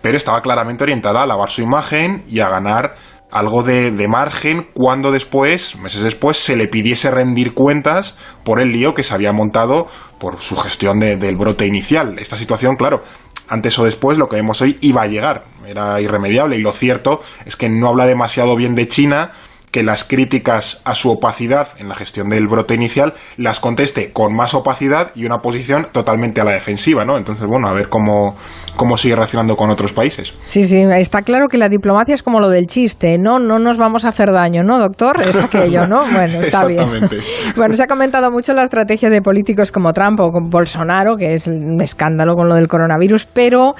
pero 0.00 0.16
estaba 0.16 0.42
claramente 0.42 0.84
orientada 0.84 1.22
a 1.22 1.26
lavar 1.26 1.50
su 1.50 1.62
imagen 1.62 2.22
y 2.28 2.40
a 2.40 2.48
ganar 2.48 2.94
algo 3.30 3.62
de, 3.62 4.06
margen 4.08 4.66
cuando 4.74 5.12
después, 5.12 5.76
meses 5.76 6.02
después, 6.02 6.36
se 6.36 6.56
le 6.56 6.68
pidiese 6.68 7.10
rendir 7.10 7.54
cuentas 7.54 8.16
por 8.44 8.60
el 8.60 8.72
lío 8.72 8.94
que 8.94 9.02
se 9.02 9.14
había 9.14 9.32
montado 9.32 9.88
por 10.18 10.40
su 10.40 10.56
gestión 10.56 11.00
del 11.00 11.36
brote 11.36 11.66
inicial. 11.66 12.18
Esta 12.18 12.36
situación, 12.36 12.76
claro, 12.76 13.02
antes 13.48 13.78
o 13.78 13.84
después 13.84 14.18
lo 14.18 14.28
que 14.28 14.36
vemos 14.36 14.60
hoy 14.62 14.78
iba 14.80 15.02
a 15.02 15.06
llegar, 15.06 15.44
era 15.66 16.00
irremediable 16.00 16.56
y 16.56 16.62
lo 16.62 16.72
cierto 16.72 17.20
es 17.44 17.56
que 17.56 17.68
no 17.68 17.88
habla 17.88 18.06
demasiado 18.06 18.56
bien 18.56 18.74
de 18.74 18.88
China 18.88 19.32
que 19.70 19.82
las 19.82 20.04
críticas 20.04 20.80
a 20.84 20.94
su 20.94 21.10
opacidad 21.10 21.68
en 21.78 21.88
la 21.88 21.94
gestión 21.94 22.28
del 22.28 22.48
brote 22.48 22.74
inicial 22.74 23.14
las 23.36 23.60
conteste 23.60 24.12
con 24.12 24.34
más 24.34 24.54
opacidad 24.54 25.12
y 25.14 25.26
una 25.26 25.38
posición 25.38 25.86
totalmente 25.92 26.40
a 26.40 26.44
la 26.44 26.52
defensiva, 26.52 27.04
¿no? 27.04 27.16
Entonces, 27.16 27.46
bueno, 27.46 27.68
a 27.68 27.72
ver 27.72 27.88
cómo, 27.88 28.36
cómo 28.76 28.96
sigue 28.96 29.16
reaccionando 29.16 29.56
con 29.56 29.70
otros 29.70 29.92
países. 29.92 30.34
Sí, 30.44 30.64
sí, 30.66 30.82
está 30.96 31.22
claro 31.22 31.48
que 31.48 31.58
la 31.58 31.68
diplomacia 31.68 32.14
es 32.14 32.22
como 32.22 32.40
lo 32.40 32.48
del 32.48 32.66
chiste, 32.66 33.18
¿no? 33.18 33.38
No 33.38 33.58
nos 33.58 33.78
vamos 33.78 34.04
a 34.04 34.08
hacer 34.08 34.32
daño, 34.32 34.64
¿no, 34.64 34.78
doctor? 34.78 35.20
Es 35.22 35.36
aquello, 35.36 35.86
¿no? 35.86 36.04
Bueno, 36.12 36.40
está 36.42 36.66
bien. 36.66 36.88
Bueno, 37.56 37.76
se 37.76 37.82
ha 37.82 37.86
comentado 37.86 38.30
mucho 38.30 38.52
la 38.52 38.62
estrategia 38.62 39.10
de 39.10 39.22
políticos 39.22 39.72
como 39.72 39.92
Trump 39.92 40.20
o 40.20 40.30
Bolsonaro, 40.30 41.16
que 41.16 41.34
es 41.34 41.46
un 41.46 41.80
escándalo 41.80 42.34
con 42.34 42.48
lo 42.48 42.54
del 42.54 42.68
coronavirus, 42.68 43.26
pero 43.26 43.74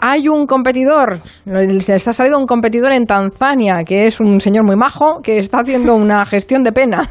hay 0.00 0.28
un 0.28 0.46
competidor, 0.46 1.20
les 1.44 2.08
ha 2.08 2.12
salido 2.12 2.38
un 2.38 2.46
competidor 2.46 2.92
en 2.92 3.06
Tanzania, 3.06 3.84
que 3.84 4.06
es 4.06 4.20
un 4.20 4.40
señor 4.40 4.64
muy 4.64 4.76
majo, 4.76 5.20
que 5.22 5.38
está 5.38 5.60
haciendo 5.60 5.94
una 5.94 6.24
gestión 6.26 6.62
de 6.62 6.72
pena 6.72 7.08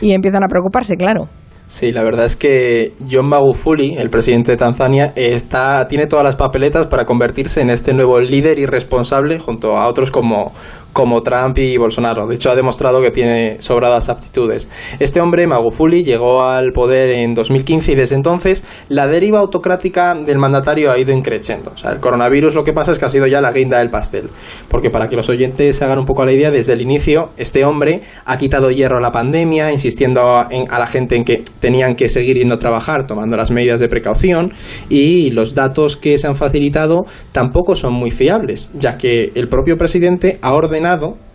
y 0.00 0.12
empiezan 0.12 0.44
a 0.44 0.48
preocuparse, 0.48 0.96
claro. 0.96 1.28
Sí, 1.70 1.92
la 1.92 2.02
verdad 2.02 2.24
es 2.24 2.34
que 2.34 2.94
John 3.08 3.28
Magufuli, 3.28 3.94
el 3.96 4.10
presidente 4.10 4.50
de 4.50 4.56
Tanzania, 4.56 5.12
está, 5.14 5.86
tiene 5.86 6.08
todas 6.08 6.24
las 6.24 6.34
papeletas 6.34 6.88
para 6.88 7.04
convertirse 7.04 7.60
en 7.60 7.70
este 7.70 7.94
nuevo 7.94 8.20
líder 8.20 8.58
irresponsable 8.58 9.38
junto 9.38 9.76
a 9.76 9.88
otros 9.88 10.10
como, 10.10 10.52
como 10.92 11.22
Trump 11.22 11.58
y 11.58 11.76
Bolsonaro. 11.76 12.26
De 12.26 12.34
hecho, 12.34 12.50
ha 12.50 12.56
demostrado 12.56 13.00
que 13.00 13.10
tiene 13.10 13.60
sobradas 13.60 14.08
aptitudes. 14.08 14.68
Este 14.98 15.20
hombre, 15.20 15.46
Magufuli, 15.46 16.04
llegó 16.04 16.42
al 16.42 16.72
poder 16.72 17.10
en 17.10 17.34
2015 17.34 17.92
y 17.92 17.94
desde 17.94 18.16
entonces 18.16 18.64
la 18.88 19.06
deriva 19.06 19.38
autocrática 19.38 20.14
del 20.14 20.38
mandatario 20.38 20.90
ha 20.90 20.98
ido 20.98 21.12
increciendo. 21.12 21.72
O 21.74 21.76
sea, 21.76 21.92
el 21.92 22.00
coronavirus 22.00 22.54
lo 22.54 22.64
que 22.64 22.72
pasa 22.72 22.92
es 22.92 22.98
que 22.98 23.04
ha 23.04 23.08
sido 23.08 23.26
ya 23.26 23.40
la 23.40 23.52
guinda 23.52 23.78
del 23.78 23.90
pastel. 23.90 24.28
Porque 24.68 24.90
para 24.90 25.08
que 25.08 25.16
los 25.16 25.28
oyentes 25.28 25.76
se 25.76 25.84
hagan 25.84 26.00
un 26.00 26.06
poco 26.06 26.24
la 26.24 26.32
idea, 26.32 26.50
desde 26.50 26.72
el 26.72 26.82
inicio, 26.82 27.30
este 27.36 27.64
hombre 27.64 28.02
ha 28.24 28.36
quitado 28.36 28.70
hierro 28.70 28.98
a 28.98 29.00
la 29.00 29.12
pandemia, 29.12 29.72
insistiendo 29.72 30.22
a, 30.22 30.48
a 30.68 30.78
la 30.78 30.86
gente 30.86 31.16
en 31.16 31.24
que 31.24 31.44
tenían 31.60 31.94
que 31.94 32.08
seguir 32.08 32.36
yendo 32.36 32.54
a 32.54 32.58
trabajar, 32.58 33.06
tomando 33.06 33.36
las 33.36 33.50
medidas 33.50 33.80
de 33.80 33.88
precaución 33.88 34.52
y 34.88 35.30
los 35.30 35.54
datos 35.54 35.96
que 35.96 36.18
se 36.18 36.26
han 36.26 36.36
facilitado 36.36 37.04
tampoco 37.32 37.76
son 37.76 37.92
muy 37.92 38.10
fiables, 38.10 38.70
ya 38.74 38.96
que 38.96 39.32
el 39.34 39.48
propio 39.48 39.76
presidente 39.76 40.38
ha 40.42 40.52
ordenado 40.52 40.79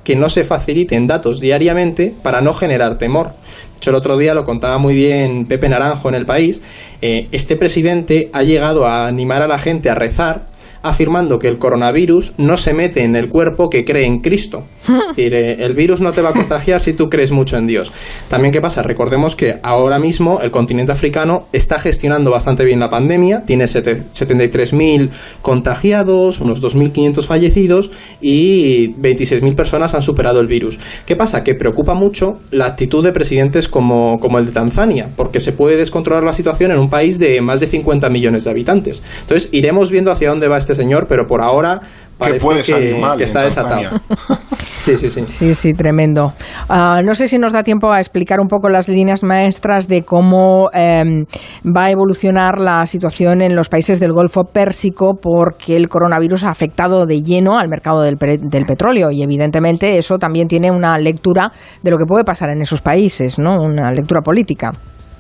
que 0.04 0.16
no 0.16 0.30
se 0.30 0.44
faciliten 0.44 1.08
datos 1.08 1.40
diariamente 1.40 2.14
para 2.22 2.42
no 2.42 2.54
generar 2.54 2.98
temor. 2.98 3.28
De 3.28 3.78
hecho, 3.78 3.90
el 3.90 3.96
otro 3.96 4.18
día 4.18 4.34
lo 4.34 4.46
contaba 4.46 4.78
muy 4.78 4.94
bien 4.94 5.46
Pepe 5.48 5.68
Naranjo 5.68 6.10
en 6.10 6.16
el 6.16 6.26
país. 6.26 6.62
Eh, 7.02 7.28
este 7.32 7.56
presidente 7.56 8.30
ha 8.32 8.44
llegado 8.44 8.86
a 8.86 9.08
animar 9.08 9.42
a 9.42 9.48
la 9.48 9.58
gente 9.58 9.90
a 9.90 9.96
rezar 9.96 10.55
afirmando 10.86 11.40
que 11.40 11.48
el 11.48 11.58
coronavirus 11.58 12.34
no 12.38 12.58
se 12.58 12.74
mete 12.74 13.04
en 13.04 13.16
el 13.16 13.28
cuerpo 13.28 13.70
que 13.70 13.84
cree 13.84 14.06
en 14.06 14.20
Cristo. 14.20 14.64
Es 15.16 15.18
decir, 15.18 15.34
eh, 15.34 15.64
el 15.64 15.74
virus 15.74 16.02
no 16.02 16.12
te 16.12 16.22
va 16.22 16.30
a 16.30 16.34
contagiar 16.34 16.82
si 16.82 16.94
tú 16.94 17.10
crees 17.10 17.32
mucho 17.32 17.58
en 17.58 17.68
Dios. 17.68 17.92
También, 18.28 18.52
¿qué 18.52 18.60
pasa? 18.60 18.82
Recordemos 18.82 19.36
que 19.36 19.60
ahora 19.64 19.98
mismo 19.98 20.42
el 20.42 20.52
continente 20.52 20.92
africano 20.92 21.48
está 21.54 21.80
gestionando 21.80 22.32
bastante 22.32 22.66
bien 22.66 22.80
la 22.80 22.90
pandemia, 22.90 23.44
tiene 23.46 23.64
73.000 23.64 25.10
contagiados, 25.42 26.42
unos 26.42 26.62
2.500 26.62 27.24
fallecidos 27.24 27.92
y 28.20 28.94
26.000 28.96 29.56
personas 29.56 29.96
han 29.96 30.02
superado 30.02 30.40
el 30.42 30.48
virus. 30.48 30.80
¿Qué 31.06 31.16
pasa? 31.16 31.44
Que 31.44 31.56
preocupa 31.56 31.94
mucho 31.94 32.40
la 32.52 32.66
actitud 32.66 33.04
de 33.04 33.12
presidentes 33.12 33.68
como, 33.68 34.20
como 34.20 34.38
el 34.38 34.46
de 34.46 34.52
Tanzania, 34.52 35.10
porque 35.16 35.40
se 35.40 35.54
puede 35.54 35.78
descontrolar 35.78 36.24
la 36.24 36.34
situación 36.34 36.72
en 36.72 36.78
un 36.78 36.90
país 36.90 37.18
de 37.20 37.42
más 37.42 37.60
de 37.62 37.68
50 37.68 38.10
millones 38.10 38.44
de 38.44 38.52
habitantes. 38.52 39.02
Entonces, 39.22 39.50
iremos 39.54 39.90
viendo 39.92 40.12
hacia 40.12 40.30
dónde 40.30 40.48
va 40.48 40.58
este 40.58 40.75
señor, 40.76 41.08
pero 41.08 41.26
por 41.26 41.42
ahora 41.42 41.80
que 42.20 42.36
puede 42.36 42.64
salir 42.64 42.98
mal 42.98 43.18
que 43.18 43.26
está 43.26 43.44
desatado. 43.44 44.00
sí, 44.80 44.98
sí, 44.98 45.10
sí. 45.10 45.26
Sí, 45.28 45.56
sí, 45.56 45.74
tremendo. 45.74 46.34
Uh, 46.70 47.04
no 47.04 47.14
sé 47.14 47.28
si 47.28 47.38
nos 47.38 47.52
da 47.52 47.64
tiempo 47.64 47.92
a 47.92 48.00
explicar 48.00 48.40
un 48.40 48.48
poco 48.48 48.70
las 48.70 48.88
líneas 48.88 49.24
maestras 49.24 49.88
de 49.88 50.04
cómo 50.04 50.66
um, 50.66 51.26
va 51.66 51.86
a 51.86 51.92
evolucionar 51.92 52.60
la 52.60 52.86
situación 52.86 53.42
en 53.42 53.56
los 53.56 53.70
países 53.70 54.00
del 54.00 54.14
Golfo 54.14 54.44
Pérsico 54.46 55.18
porque 55.22 55.76
el 55.76 55.90
coronavirus 55.90 56.46
ha 56.46 56.50
afectado 56.50 57.06
de 57.06 57.22
lleno 57.22 57.58
al 57.58 57.68
mercado 57.68 58.02
del, 58.02 58.18
del, 58.18 58.66
petróleo 58.66 59.12
y 59.12 59.22
evidentemente 59.22 59.98
eso 59.98 60.18
también 60.18 60.48
tiene 60.48 60.72
una 60.72 60.98
lectura 60.98 61.52
de 61.84 61.92
lo 61.92 61.98
que 61.98 62.06
puede 62.06 62.24
pasar 62.24 62.50
en 62.50 62.62
esos 62.62 62.82
países, 62.82 63.38
¿no? 63.38 63.62
Una 63.62 63.92
lectura 63.92 64.22
política. 64.22 64.74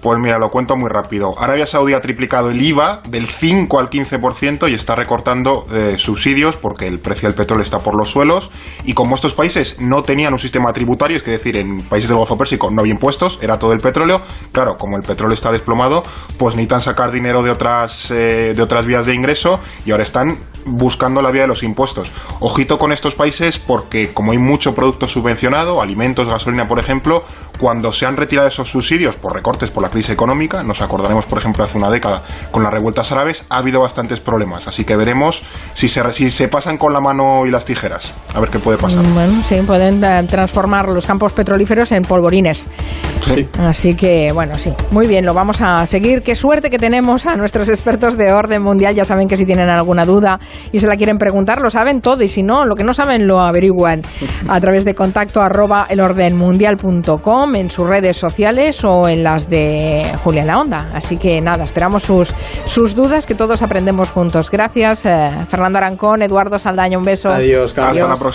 Pues 0.05 0.19
mira, 0.19 0.37
lo 0.37 0.51
cuento 0.51 0.77
muy 0.77 0.87
rápido. 0.87 1.33
Arabia 1.39 1.65
Saudí 1.65 1.93
ha 1.93 1.99
triplicado 1.99 2.51
el 2.51 2.61
IVA 2.61 3.01
del 3.09 3.25
5 3.25 3.79
al 3.79 3.89
15% 3.89 4.69
y 4.69 4.75
está 4.75 4.93
recortando 4.93 5.65
eh, 5.73 5.95
subsidios 5.97 6.57
porque 6.57 6.85
el 6.85 6.99
precio 6.99 7.27
del 7.27 7.35
petróleo 7.35 7.63
está 7.63 7.79
por 7.79 7.95
los 7.95 8.11
suelos. 8.11 8.51
Y 8.83 8.93
como 8.93 9.15
estos 9.15 9.33
países 9.33 9.81
no 9.81 10.03
tenían 10.03 10.31
un 10.31 10.37
sistema 10.37 10.71
tributario, 10.73 11.17
es 11.17 11.25
decir, 11.25 11.57
en 11.57 11.81
países 11.81 12.07
del 12.07 12.19
Golfo 12.19 12.37
Pérsico 12.37 12.69
no 12.69 12.81
había 12.81 12.93
impuestos, 12.93 13.39
era 13.41 13.57
todo 13.57 13.73
el 13.73 13.79
petróleo. 13.79 14.21
Claro, 14.51 14.77
como 14.77 14.95
el 14.95 15.01
petróleo 15.01 15.33
está 15.33 15.51
desplomado, 15.51 16.03
pues 16.37 16.55
necesitan 16.55 16.81
sacar 16.81 17.09
dinero 17.09 17.41
de 17.41 17.49
otras, 17.49 18.11
eh, 18.11 18.53
de 18.55 18.61
otras 18.61 18.85
vías 18.85 19.07
de 19.07 19.15
ingreso 19.15 19.59
y 19.87 19.91
ahora 19.91 20.03
están 20.03 20.37
buscando 20.65 21.21
la 21.21 21.31
vía 21.31 21.43
de 21.43 21.47
los 21.47 21.63
impuestos. 21.63 22.11
Ojito 22.39 22.77
con 22.77 22.91
estos 22.91 23.15
países 23.15 23.57
porque 23.59 24.13
como 24.13 24.33
hay 24.33 24.37
mucho 24.37 24.75
producto 24.75 25.07
subvencionado, 25.07 25.81
alimentos, 25.81 26.27
gasolina, 26.27 26.67
por 26.67 26.79
ejemplo, 26.79 27.23
cuando 27.59 27.93
se 27.93 28.05
han 28.05 28.17
retirado 28.17 28.47
esos 28.47 28.69
subsidios 28.69 29.15
por 29.15 29.33
recortes 29.33 29.71
por 29.71 29.83
la 29.83 29.89
crisis 29.95 30.12
económica, 30.12 30.62
nos 30.62 30.81
acordaremos, 30.81 31.25
por 31.25 31.38
ejemplo, 31.38 31.63
hace 31.63 31.77
una 31.77 31.89
década 31.89 32.21
con 32.51 32.63
las 32.63 32.73
revueltas 32.73 33.12
árabes, 33.13 33.45
ha 33.49 33.58
habido 33.58 33.79
bastantes 33.79 34.19
problemas. 34.19 34.67
Así 34.67 34.84
que 34.84 34.95
veremos 34.97 35.41
si 35.73 35.88
se, 35.88 36.12
si 36.12 36.29
se 36.29 36.49
pasan 36.49 36.77
con 36.77 36.91
la 36.91 36.99
mano 36.99 37.45
y 37.45 37.49
las 37.49 37.63
tijeras. 37.63 38.13
A 38.34 38.41
ver 38.41 38.49
qué 38.49 38.60
puede 38.60 38.77
pasar. 38.77 39.05
Bueno, 39.13 39.41
sí, 39.41 39.62
pueden 39.65 40.03
eh, 40.03 40.23
transformar 40.27 40.88
los 40.89 41.05
campos 41.05 41.31
petrolíferos 41.31 41.93
en 41.93 42.03
polvorines. 42.03 42.69
Sí. 43.21 43.47
Así 43.58 43.95
que, 43.95 44.31
bueno, 44.34 44.55
sí. 44.55 44.73
Muy 44.91 45.08
bien, 45.08 45.25
lo 45.25 45.34
vamos 45.34 45.62
a 45.62 45.86
seguir. 45.86 46.23
Qué 46.23 46.36
suerte 46.36 46.69
que 46.69 46.77
tenemos 46.77 47.25
a 47.25 47.38
nuestros 47.38 47.69
expertos 47.69 48.17
de 48.17 48.34
orden 48.34 48.62
mundial. 48.62 48.93
Ya 48.93 49.05
saben 49.05 49.29
que 49.29 49.38
si 49.38 49.45
tienen 49.45 49.69
alguna 49.69 50.05
duda 50.05 50.39
y 50.73 50.79
se 50.79 50.88
la 50.88 50.97
quieren 50.97 51.17
preguntar, 51.17 51.62
lo 51.62 51.69
saben 51.69 52.01
todo. 52.01 52.21
Y 52.21 52.27
si 52.27 52.43
no, 52.43 52.65
lo 52.65 52.75
que 52.75 52.84
no 52.84 52.93
saben 52.93 53.27
lo 53.27 53.39
averiguan 53.39 54.01
a 54.49 54.60
través 54.60 54.84
de 54.84 54.93
contacto 54.93 55.41
arroba 55.41 55.88
elordenmundial.com 55.89 57.55
en 57.55 57.71
sus 57.71 57.88
redes 57.88 58.17
sociales 58.17 58.84
o 58.84 59.08
en 59.08 59.23
las 59.23 59.49
de 59.49 59.85
Julia 60.24 60.45
La 60.45 60.60
Onda. 60.60 60.89
Así 60.93 61.17
que 61.17 61.41
nada, 61.41 61.63
esperamos 61.63 62.04
sus, 62.04 62.34
sus 62.65 62.95
dudas, 62.95 63.26
que 63.26 63.36
todos 63.36 63.62
aprendemos 63.62 64.10
juntos. 64.10 64.50
Gracias, 64.52 65.06
eh, 65.06 65.30
Fernando 65.50 65.78
Arancón, 65.78 66.21
Eduardo 66.21 66.60
Saldaña, 66.60 66.98
un 66.98 67.06
beso. 67.06 67.30
Adiós, 67.30 67.78
Hasta 67.78 67.93
la 67.93 68.17
próxima. 68.17 68.32